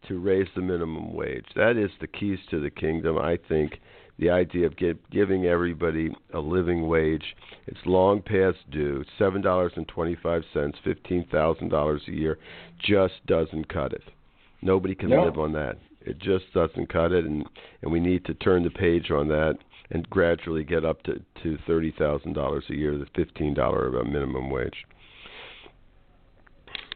to 0.08 0.20
raise 0.20 0.48
the 0.56 0.62
minimum 0.62 1.14
wage. 1.14 1.46
That 1.56 1.78
is 1.78 1.92
the 2.00 2.08
keys 2.08 2.40
to 2.52 2.62
the 2.62 2.70
kingdom, 2.70 3.18
I 3.18 3.38
think 3.48 3.80
the 4.20 4.30
idea 4.30 4.66
of 4.66 4.76
get, 4.78 5.10
giving 5.12 5.46
everybody 5.46 6.10
a 6.34 6.40
living 6.40 6.88
wage. 6.88 7.36
It's 7.68 7.80
long 7.86 8.22
past 8.22 8.58
due. 8.72 9.04
Seven 9.18 9.42
dollars 9.42 9.74
and 9.76 9.88
twenty-five 9.88 10.44
cents, 10.54 10.78
fifteen 10.84 11.26
thousand 11.32 11.70
dollars 11.70 12.02
a 12.08 12.12
year, 12.12 12.38
just 12.80 13.14
doesn't 13.28 13.70
cut 13.70 13.94
it. 13.94 14.04
Nobody 14.62 14.96
can 14.96 15.10
no. 15.10 15.24
live 15.26 15.38
on 15.38 15.54
that. 15.54 15.78
It 16.02 16.20
just 16.20 16.46
doesn't 16.54 16.92
cut 16.92 17.12
it, 17.12 17.26
and 17.26 17.46
and 17.82 17.92
we 17.92 18.00
need 18.00 18.26
to 18.26 18.34
turn 18.34 18.64
the 18.64 18.70
page 18.70 19.12
on 19.12 19.28
that 19.28 19.58
and 19.92 20.10
gradually 20.10 20.64
get 20.64 20.84
up 20.84 21.04
to 21.04 21.22
to 21.44 21.58
thirty 21.68 21.94
thousand 21.98 22.34
dollars 22.34 22.64
a 22.70 22.76
year, 22.76 22.98
the 22.98 23.08
fifteen 23.16 23.54
dollar 23.54 23.92
minimum 24.04 24.50
wage. 24.50 24.86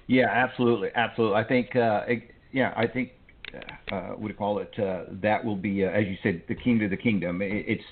Yeah, 0.07 0.27
absolutely, 0.29 0.89
absolutely. 0.93 1.37
I 1.37 1.43
think, 1.45 1.73
uh, 1.73 2.01
it, 2.05 2.31
yeah, 2.51 2.73
I 2.75 2.85
think 2.85 3.11
uh, 3.91 4.15
you 4.19 4.33
call 4.33 4.59
it? 4.59 4.71
Uh, 4.79 5.03
that 5.21 5.43
will 5.43 5.55
be, 5.55 5.85
uh, 5.85 5.89
as 5.89 6.05
you 6.05 6.17
said, 6.23 6.43
the 6.47 6.55
king 6.55 6.83
of 6.83 6.89
the 6.89 6.97
kingdom. 6.97 7.41
It, 7.41 7.65
it's 7.67 7.83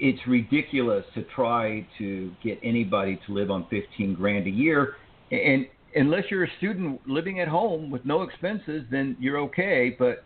it's 0.00 0.20
ridiculous 0.28 1.04
to 1.14 1.24
try 1.34 1.86
to 1.98 2.30
get 2.42 2.58
anybody 2.62 3.20
to 3.26 3.34
live 3.34 3.50
on 3.50 3.66
15 3.68 4.14
grand 4.14 4.46
a 4.46 4.50
year, 4.50 4.94
and 5.30 5.66
unless 5.94 6.24
you're 6.30 6.44
a 6.44 6.50
student 6.58 7.00
living 7.06 7.40
at 7.40 7.48
home 7.48 7.90
with 7.90 8.04
no 8.04 8.22
expenses, 8.22 8.84
then 8.90 9.16
you're 9.18 9.38
okay. 9.38 9.96
But 9.98 10.24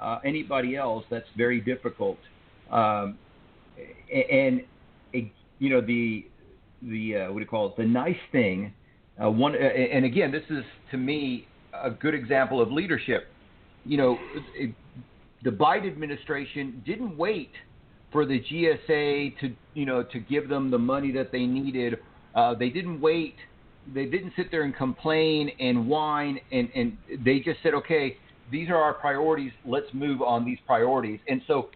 uh, 0.00 0.18
anybody 0.24 0.76
else, 0.76 1.04
that's 1.10 1.26
very 1.36 1.60
difficult. 1.60 2.18
Um, 2.70 3.18
and, 4.12 4.62
and 5.12 5.30
you 5.58 5.70
know 5.70 5.80
the 5.80 6.26
the 6.82 7.16
uh, 7.16 7.32
what 7.32 7.38
do 7.38 7.40
you 7.40 7.46
call 7.46 7.68
it? 7.68 7.76
The 7.76 7.86
nice 7.86 8.16
thing, 8.30 8.72
uh, 9.22 9.30
one, 9.30 9.54
uh, 9.54 9.58
and 9.58 10.04
again, 10.04 10.30
this 10.30 10.44
is 10.50 10.64
to 10.90 10.96
me 10.96 11.46
a 11.72 11.90
good 11.90 12.14
example 12.14 12.60
of 12.60 12.70
leadership 12.70 13.28
you 13.88 13.96
know, 13.96 14.18
it, 14.54 14.74
the 15.42 15.50
Biden 15.50 15.88
administration 15.88 16.82
didn't 16.86 17.16
wait 17.16 17.50
for 18.12 18.26
the 18.26 18.40
GSA 18.40 19.38
to, 19.40 19.54
you 19.74 19.86
know, 19.86 20.02
to 20.02 20.20
give 20.20 20.48
them 20.48 20.70
the 20.70 20.78
money 20.78 21.10
that 21.12 21.32
they 21.32 21.46
needed. 21.46 21.98
Uh, 22.34 22.54
they 22.54 22.68
didn't 22.68 23.00
wait. 23.00 23.34
They 23.92 24.04
didn't 24.04 24.34
sit 24.36 24.50
there 24.50 24.62
and 24.62 24.76
complain 24.76 25.50
and 25.58 25.88
whine, 25.88 26.38
and, 26.52 26.68
and 26.74 26.98
they 27.24 27.40
just 27.40 27.62
said, 27.62 27.72
okay, 27.74 28.18
these 28.50 28.68
are 28.68 28.76
our 28.76 28.94
priorities. 28.94 29.52
Let's 29.64 29.86
move 29.92 30.20
on 30.22 30.44
these 30.44 30.58
priorities. 30.66 31.20
And 31.28 31.40
so, 31.46 31.70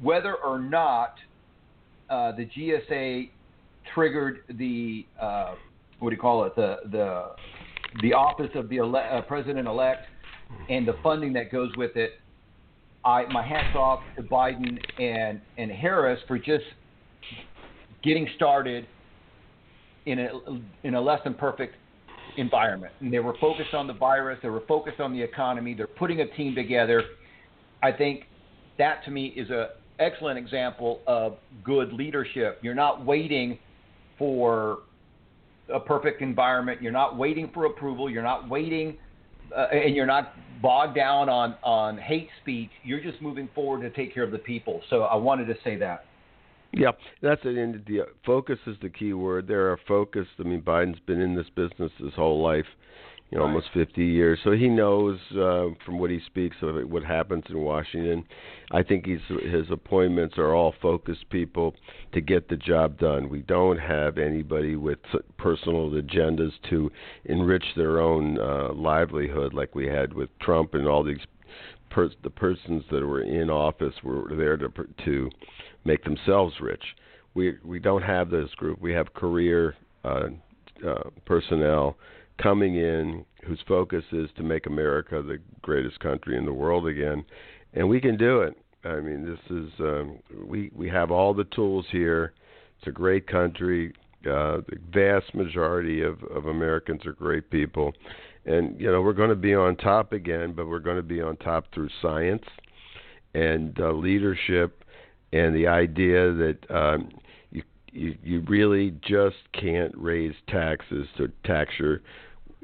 whether 0.00 0.34
or 0.34 0.58
not 0.58 1.14
uh, 2.08 2.32
the 2.32 2.46
GSA 2.46 3.30
triggered 3.94 4.40
the 4.58 5.06
uh, 5.20 5.54
what 5.98 6.10
do 6.10 6.16
you 6.16 6.20
call 6.20 6.44
it 6.44 6.54
the 6.56 6.76
the 6.90 7.30
the 8.02 8.12
office 8.12 8.50
of 8.54 8.68
the 8.68 8.78
ele- 8.78 8.96
uh, 8.96 9.22
president 9.22 9.66
elect 9.66 10.06
and 10.68 10.86
the 10.86 10.96
funding 11.02 11.32
that 11.34 11.50
goes 11.50 11.70
with 11.76 11.96
it. 11.96 12.12
I 13.04 13.24
my 13.32 13.46
hats 13.46 13.76
off 13.76 14.00
to 14.16 14.22
Biden 14.22 14.78
and 15.00 15.40
and 15.56 15.70
Harris 15.70 16.20
for 16.26 16.38
just 16.38 16.64
getting 18.02 18.28
started 18.36 18.86
in 20.06 20.18
a 20.18 20.30
in 20.84 20.94
a 20.94 21.00
less 21.00 21.20
than 21.24 21.34
perfect 21.34 21.76
environment. 22.36 22.92
And 23.00 23.12
they 23.12 23.18
were 23.18 23.34
focused 23.40 23.74
on 23.74 23.86
the 23.86 23.92
virus. 23.92 24.38
They 24.42 24.48
were 24.48 24.64
focused 24.66 25.00
on 25.00 25.12
the 25.12 25.22
economy. 25.22 25.74
They're 25.74 25.86
putting 25.86 26.20
a 26.20 26.28
team 26.36 26.54
together. 26.54 27.02
I 27.82 27.92
think 27.92 28.24
that 28.78 29.04
to 29.04 29.10
me 29.10 29.26
is 29.28 29.50
a 29.50 29.70
excellent 29.98 30.38
example 30.38 31.00
of 31.06 31.36
good 31.64 31.92
leadership. 31.92 32.60
You're 32.62 32.74
not 32.74 33.04
waiting 33.04 33.58
for 34.18 34.80
a 35.72 35.80
perfect 35.80 36.22
environment. 36.22 36.80
You're 36.80 36.92
not 36.92 37.16
waiting 37.16 37.50
for 37.52 37.66
approval. 37.66 38.08
You're 38.08 38.22
not 38.22 38.48
waiting 38.48 38.96
uh, 39.56 39.66
and 39.72 39.94
you're 39.94 40.06
not 40.06 40.34
bogged 40.60 40.94
down 40.94 41.28
on 41.28 41.54
on 41.62 41.98
hate 41.98 42.28
speech. 42.42 42.70
You're 42.82 43.00
just 43.00 43.20
moving 43.22 43.48
forward 43.54 43.82
to 43.82 43.90
take 43.90 44.14
care 44.14 44.24
of 44.24 44.30
the 44.30 44.38
people. 44.38 44.80
So 44.90 45.02
I 45.02 45.16
wanted 45.16 45.46
to 45.46 45.54
say 45.64 45.76
that. 45.76 46.04
Yeah, 46.72 46.92
that's 47.22 47.40
it. 47.44 47.56
And 47.56 47.82
the 47.86 48.02
focus 48.26 48.58
is 48.66 48.76
the 48.82 48.90
key 48.90 49.14
word. 49.14 49.48
There 49.48 49.72
are 49.72 49.78
focused. 49.88 50.30
I 50.38 50.42
mean, 50.42 50.60
Biden's 50.60 51.00
been 51.00 51.20
in 51.20 51.34
this 51.34 51.48
business 51.54 51.90
his 51.98 52.12
whole 52.14 52.42
life 52.42 52.66
you 53.30 53.38
know, 53.38 53.44
right. 53.44 53.50
almost 53.50 53.68
50 53.74 54.04
years. 54.04 54.38
So 54.42 54.52
he 54.52 54.68
knows 54.68 55.18
uh, 55.32 55.68
from 55.84 55.98
what 55.98 56.10
he 56.10 56.20
speaks 56.26 56.56
of 56.62 56.76
it, 56.76 56.88
what 56.88 57.04
happens 57.04 57.44
in 57.50 57.58
Washington. 57.58 58.24
I 58.70 58.82
think 58.82 59.06
he's, 59.06 59.20
his 59.28 59.66
appointments 59.70 60.38
are 60.38 60.54
all 60.54 60.74
focused 60.80 61.28
people 61.28 61.74
to 62.12 62.20
get 62.20 62.48
the 62.48 62.56
job 62.56 62.98
done. 62.98 63.28
We 63.28 63.40
don't 63.40 63.78
have 63.78 64.16
anybody 64.18 64.76
with 64.76 64.98
personal 65.36 65.90
agendas 65.90 66.52
to 66.70 66.90
enrich 67.26 67.64
their 67.76 68.00
own 68.00 68.38
uh, 68.38 68.72
livelihood 68.72 69.52
like 69.52 69.74
we 69.74 69.86
had 69.86 70.14
with 70.14 70.30
Trump 70.40 70.74
and 70.74 70.86
all 70.86 71.02
these 71.02 71.18
per- 71.90 72.10
the 72.22 72.30
persons 72.30 72.84
that 72.90 73.04
were 73.04 73.22
in 73.22 73.50
office 73.50 73.94
were 74.02 74.32
there 74.36 74.56
to 74.56 74.68
to 75.04 75.30
make 75.84 76.04
themselves 76.04 76.54
rich. 76.60 76.82
We 77.34 77.56
we 77.64 77.78
don't 77.78 78.02
have 78.02 78.30
this 78.30 78.50
group. 78.56 78.80
We 78.80 78.92
have 78.92 79.12
career 79.14 79.74
uh, 80.04 80.28
uh, 80.86 81.10
personnel 81.24 81.96
coming 82.42 82.76
in 82.76 83.24
whose 83.44 83.60
focus 83.66 84.04
is 84.12 84.28
to 84.36 84.42
make 84.42 84.66
America 84.66 85.22
the 85.22 85.38
greatest 85.62 86.00
country 86.00 86.36
in 86.36 86.44
the 86.44 86.52
world 86.52 86.86
again, 86.86 87.24
and 87.74 87.88
we 87.88 88.00
can 88.00 88.16
do 88.16 88.40
it. 88.40 88.56
I 88.84 89.00
mean, 89.00 89.24
this 89.26 89.56
is 89.56 89.70
um, 89.80 90.18
we 90.46 90.70
we 90.74 90.88
have 90.88 91.10
all 91.10 91.34
the 91.34 91.44
tools 91.44 91.86
here. 91.90 92.32
It's 92.78 92.88
a 92.88 92.92
great 92.92 93.26
country. 93.26 93.92
Uh, 94.20 94.62
the 94.68 94.78
vast 94.92 95.34
majority 95.34 96.02
of, 96.02 96.22
of 96.24 96.46
Americans 96.46 97.06
are 97.06 97.12
great 97.12 97.50
people, 97.50 97.92
and 98.46 98.78
you 98.80 98.90
know 98.90 99.00
we're 99.02 99.12
going 99.12 99.30
to 99.30 99.36
be 99.36 99.54
on 99.54 99.76
top 99.76 100.12
again, 100.12 100.52
but 100.52 100.68
we're 100.68 100.78
going 100.78 100.96
to 100.96 101.02
be 101.02 101.20
on 101.20 101.36
top 101.36 101.66
through 101.72 101.90
science 102.00 102.44
and 103.34 103.78
uh, 103.80 103.92
leadership, 103.92 104.84
and 105.32 105.54
the 105.54 105.66
idea 105.66 106.32
that 106.32 106.58
um, 106.70 107.10
you, 107.50 107.62
you 107.92 108.16
you 108.22 108.40
really 108.48 108.92
just 109.02 109.36
can't 109.52 109.92
raise 109.96 110.34
taxes 110.48 111.06
to 111.16 111.30
tax 111.44 111.72
your 111.78 112.00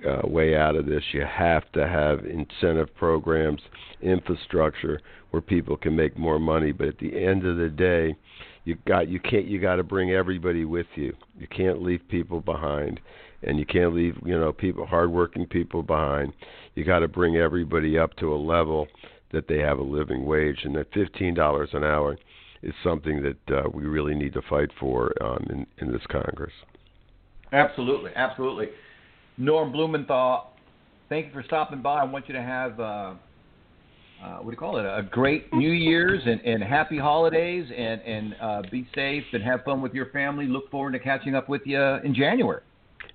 uh, 0.06 0.26
way 0.26 0.56
out 0.56 0.76
of 0.76 0.86
this. 0.86 1.02
You 1.12 1.24
have 1.24 1.70
to 1.72 1.86
have 1.86 2.24
incentive 2.26 2.94
programs, 2.94 3.60
infrastructure 4.02 5.00
where 5.30 5.40
people 5.40 5.76
can 5.76 5.96
make 5.96 6.18
more 6.18 6.38
money. 6.38 6.72
But 6.72 6.88
at 6.88 6.98
the 6.98 7.24
end 7.24 7.46
of 7.46 7.56
the 7.56 7.68
day, 7.68 8.16
you 8.64 8.76
got 8.86 9.08
you 9.08 9.20
can't 9.20 9.46
you 9.46 9.60
got 9.60 9.76
to 9.76 9.82
bring 9.82 10.10
everybody 10.10 10.64
with 10.64 10.86
you. 10.94 11.14
You 11.38 11.46
can't 11.46 11.82
leave 11.82 12.00
people 12.08 12.40
behind, 12.40 13.00
and 13.42 13.58
you 13.58 13.66
can't 13.66 13.94
leave 13.94 14.16
you 14.24 14.38
know 14.38 14.52
people 14.52 14.86
hardworking 14.86 15.46
people 15.46 15.82
behind. 15.82 16.32
You 16.74 16.84
got 16.84 17.00
to 17.00 17.08
bring 17.08 17.36
everybody 17.36 17.98
up 17.98 18.16
to 18.16 18.34
a 18.34 18.36
level 18.36 18.86
that 19.32 19.48
they 19.48 19.58
have 19.58 19.78
a 19.78 19.82
living 19.82 20.24
wage, 20.24 20.60
and 20.64 20.74
that 20.76 20.92
fifteen 20.94 21.34
dollars 21.34 21.70
an 21.72 21.84
hour 21.84 22.16
is 22.62 22.72
something 22.82 23.22
that 23.22 23.56
uh, 23.56 23.68
we 23.72 23.84
really 23.84 24.14
need 24.14 24.32
to 24.32 24.42
fight 24.42 24.70
for 24.80 25.12
um, 25.22 25.46
in 25.50 25.66
in 25.78 25.92
this 25.92 26.02
Congress. 26.10 26.52
Absolutely, 27.52 28.10
absolutely. 28.16 28.68
Norm 29.36 29.72
Blumenthal, 29.72 30.52
thank 31.08 31.26
you 31.26 31.32
for 31.32 31.42
stopping 31.42 31.82
by. 31.82 32.00
I 32.00 32.04
want 32.04 32.28
you 32.28 32.34
to 32.34 32.42
have, 32.42 32.78
uh, 32.78 32.82
uh, 32.82 33.14
what 34.38 34.44
do 34.44 34.50
you 34.50 34.56
call 34.56 34.78
it, 34.78 34.84
a 34.84 35.02
great 35.10 35.52
New 35.52 35.72
Year's 35.72 36.22
and, 36.24 36.40
and 36.42 36.62
happy 36.62 36.98
holidays 36.98 37.68
and, 37.76 38.00
and 38.02 38.36
uh, 38.40 38.62
be 38.70 38.86
safe 38.94 39.24
and 39.32 39.42
have 39.42 39.64
fun 39.64 39.82
with 39.82 39.92
your 39.92 40.06
family. 40.06 40.46
Look 40.46 40.70
forward 40.70 40.92
to 40.92 40.98
catching 40.98 41.34
up 41.34 41.48
with 41.48 41.62
you 41.64 41.80
in 41.80 42.14
January. 42.14 42.62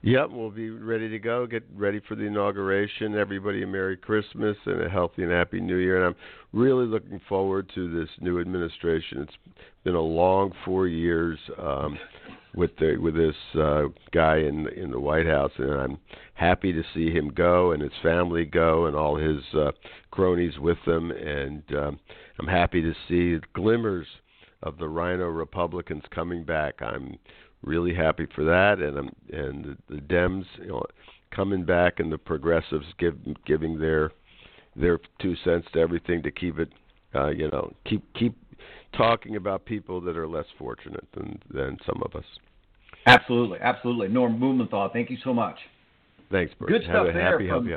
Yep, 0.01 0.29
we'll 0.31 0.51
be 0.51 0.69
ready 0.69 1.09
to 1.09 1.19
go. 1.19 1.45
Get 1.45 1.63
ready 1.75 1.99
for 2.07 2.15
the 2.15 2.23
inauguration. 2.23 3.15
Everybody, 3.15 3.63
a 3.63 3.67
Merry 3.67 3.97
Christmas 3.97 4.55
and 4.65 4.81
a 4.81 4.89
healthy 4.89 5.23
and 5.23 5.31
happy 5.31 5.59
New 5.59 5.75
Year. 5.75 5.97
And 5.97 6.05
I'm 6.05 6.15
really 6.53 6.85
looking 6.85 7.19
forward 7.27 7.69
to 7.75 7.99
this 7.99 8.09
new 8.21 8.39
administration. 8.39 9.21
It's 9.21 9.55
been 9.83 9.95
a 9.95 10.01
long 10.01 10.53
four 10.63 10.87
years. 10.87 11.37
Um, 11.61 11.97
with 12.55 12.71
the 12.77 12.97
with 12.97 13.15
this 13.15 13.35
uh, 13.59 13.83
guy 14.11 14.37
in 14.37 14.67
in 14.69 14.91
the 14.91 14.99
White 14.99 15.27
House, 15.27 15.51
and 15.57 15.71
I'm 15.71 15.97
happy 16.33 16.73
to 16.73 16.83
see 16.93 17.11
him 17.11 17.29
go 17.29 17.71
and 17.71 17.81
his 17.81 17.91
family 18.01 18.45
go 18.45 18.85
and 18.85 18.95
all 18.95 19.15
his 19.15 19.43
uh, 19.53 19.71
cronies 20.11 20.57
with 20.59 20.77
them, 20.85 21.11
and 21.11 21.63
um, 21.75 21.99
I'm 22.39 22.47
happy 22.47 22.81
to 22.81 22.93
see 23.07 23.39
glimmers 23.53 24.07
of 24.63 24.77
the 24.77 24.87
RINO 24.87 25.27
Republicans 25.27 26.03
coming 26.11 26.43
back. 26.43 26.81
I'm 26.81 27.17
really 27.61 27.93
happy 27.93 28.27
for 28.35 28.43
that, 28.45 28.79
and 28.79 28.97
I'm, 28.97 29.09
and 29.31 29.65
the, 29.65 29.95
the 29.95 30.01
Dems, 30.01 30.45
you 30.57 30.67
know, 30.67 30.83
coming 31.31 31.63
back, 31.63 31.99
and 31.99 32.11
the 32.11 32.17
progressives 32.17 32.85
give, 32.97 33.15
giving 33.45 33.79
their 33.79 34.11
their 34.75 34.99
two 35.19 35.35
cents 35.43 35.67
to 35.73 35.79
everything 35.79 36.23
to 36.23 36.31
keep 36.31 36.57
it, 36.59 36.69
uh, 37.15 37.29
you 37.29 37.49
know, 37.49 37.73
keep 37.85 38.01
keep 38.13 38.35
talking 38.97 39.35
about 39.35 39.65
people 39.65 40.01
that 40.01 40.17
are 40.17 40.27
less 40.27 40.45
fortunate 40.57 41.07
than 41.13 41.39
than 41.51 41.77
some 41.85 42.01
of 42.03 42.15
us. 42.15 42.25
Absolutely, 43.05 43.59
absolutely. 43.61 44.07
Norm 44.07 44.39
Blumenthal, 44.39 44.89
thank 44.91 45.09
you 45.09 45.17
so 45.23 45.33
much. 45.33 45.57
Thanks, 46.31 46.53
Bert. 46.59 46.69
Good 46.69 46.83
stuff 46.83 47.07
Have 47.07 47.13
there 47.13 47.31
happy 47.31 47.49
from, 47.49 47.67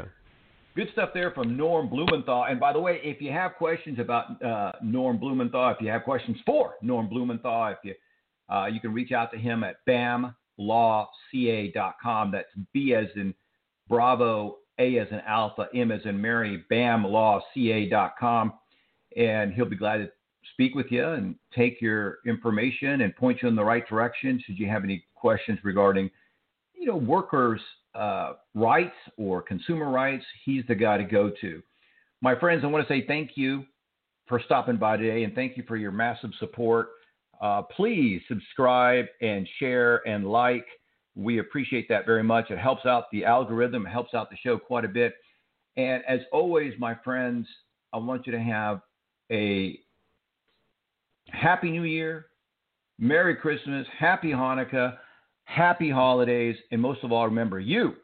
Good 0.74 0.88
stuff 0.92 1.10
there 1.12 1.30
from 1.32 1.56
Norm 1.56 1.88
Blumenthal. 1.88 2.44
And 2.48 2.58
by 2.58 2.72
the 2.72 2.80
way, 2.80 2.98
if 3.02 3.20
you 3.20 3.30
have 3.30 3.54
questions 3.54 3.98
about 3.98 4.42
uh, 4.42 4.72
Norm 4.82 5.18
Blumenthal, 5.18 5.70
if 5.70 5.76
you 5.80 5.88
have 5.88 6.02
questions 6.02 6.38
for 6.46 6.74
Norm 6.82 7.08
Blumenthal, 7.08 7.68
if 7.68 7.78
you 7.84 7.94
uh, 8.52 8.66
you 8.66 8.80
can 8.80 8.92
reach 8.92 9.12
out 9.12 9.30
to 9.32 9.38
him 9.38 9.64
at 9.64 9.76
bamlawca.com. 9.88 10.32
That's 12.30 12.48
B 12.72 12.94
as 12.94 13.06
in 13.16 13.34
Bravo, 13.88 14.58
A 14.78 14.98
as 14.98 15.08
in 15.10 15.20
Alpha, 15.26 15.68
M 15.74 15.90
as 15.90 16.00
in 16.04 16.20
Mary, 16.20 16.64
bamlawca.com. 16.70 18.52
And 19.16 19.52
he'll 19.54 19.66
be 19.66 19.76
glad 19.76 19.98
to 19.98 20.10
speak 20.52 20.74
with 20.74 20.86
you 20.90 21.06
and 21.06 21.36
take 21.54 21.80
your 21.80 22.18
information 22.26 23.02
and 23.02 23.14
point 23.16 23.38
you 23.42 23.48
in 23.48 23.56
the 23.56 23.64
right 23.64 23.86
direction 23.88 24.42
should 24.44 24.58
you 24.58 24.68
have 24.68 24.84
any 24.84 25.04
questions 25.14 25.58
regarding, 25.62 26.10
you 26.74 26.86
know, 26.86 26.96
workers' 26.96 27.60
uh, 27.94 28.34
rights 28.54 28.96
or 29.16 29.42
consumer 29.42 29.90
rights. 29.90 30.24
He's 30.44 30.64
the 30.66 30.74
guy 30.74 30.98
to 30.98 31.04
go 31.04 31.30
to. 31.40 31.62
My 32.20 32.38
friends, 32.38 32.62
I 32.64 32.68
want 32.68 32.86
to 32.86 32.92
say 32.92 33.06
thank 33.06 33.32
you 33.36 33.64
for 34.26 34.40
stopping 34.44 34.76
by 34.76 34.96
today 34.96 35.24
and 35.24 35.34
thank 35.34 35.56
you 35.56 35.64
for 35.66 35.76
your 35.76 35.92
massive 35.92 36.30
support. 36.38 36.88
Uh, 37.40 37.62
please 37.62 38.22
subscribe 38.28 39.06
and 39.20 39.48
share 39.58 40.06
and 40.06 40.26
like. 40.26 40.66
We 41.14 41.38
appreciate 41.38 41.88
that 41.88 42.06
very 42.06 42.22
much. 42.22 42.50
It 42.50 42.58
helps 42.58 42.86
out 42.86 43.04
the 43.12 43.24
algorithm, 43.24 43.86
it 43.86 43.90
helps 43.90 44.14
out 44.14 44.30
the 44.30 44.36
show 44.42 44.58
quite 44.58 44.84
a 44.84 44.88
bit. 44.88 45.14
And 45.76 46.02
as 46.08 46.20
always, 46.32 46.72
my 46.78 46.96
friends, 47.04 47.46
I 47.92 47.98
want 47.98 48.26
you 48.26 48.32
to 48.32 48.40
have 48.40 48.80
a 49.30 49.78
happy 51.30 51.70
new 51.70 51.84
year, 51.84 52.26
Merry 52.98 53.36
Christmas, 53.36 53.86
Happy 53.98 54.30
Hanukkah, 54.30 54.96
Happy 55.44 55.90
Holidays, 55.90 56.56
and 56.70 56.80
most 56.80 57.02
of 57.02 57.12
all, 57.12 57.26
remember 57.26 57.60
you 57.60 57.94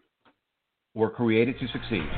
were 0.95 1.11
created 1.11 1.59
to 1.61 1.69
succeed. 1.69 2.09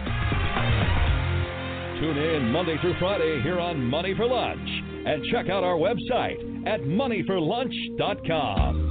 Tune 2.01 2.17
in 2.17 2.51
Monday 2.51 2.79
through 2.81 2.99
Friday 2.99 3.43
here 3.43 3.61
on 3.61 3.85
Money 3.85 4.15
for 4.17 4.27
Lunch. 4.27 4.67
And 5.07 5.23
check 5.31 5.51
out 5.51 5.63
our 5.63 5.77
website 5.77 6.67
at 6.67 6.81
moneyforlunch.com. 6.81 8.90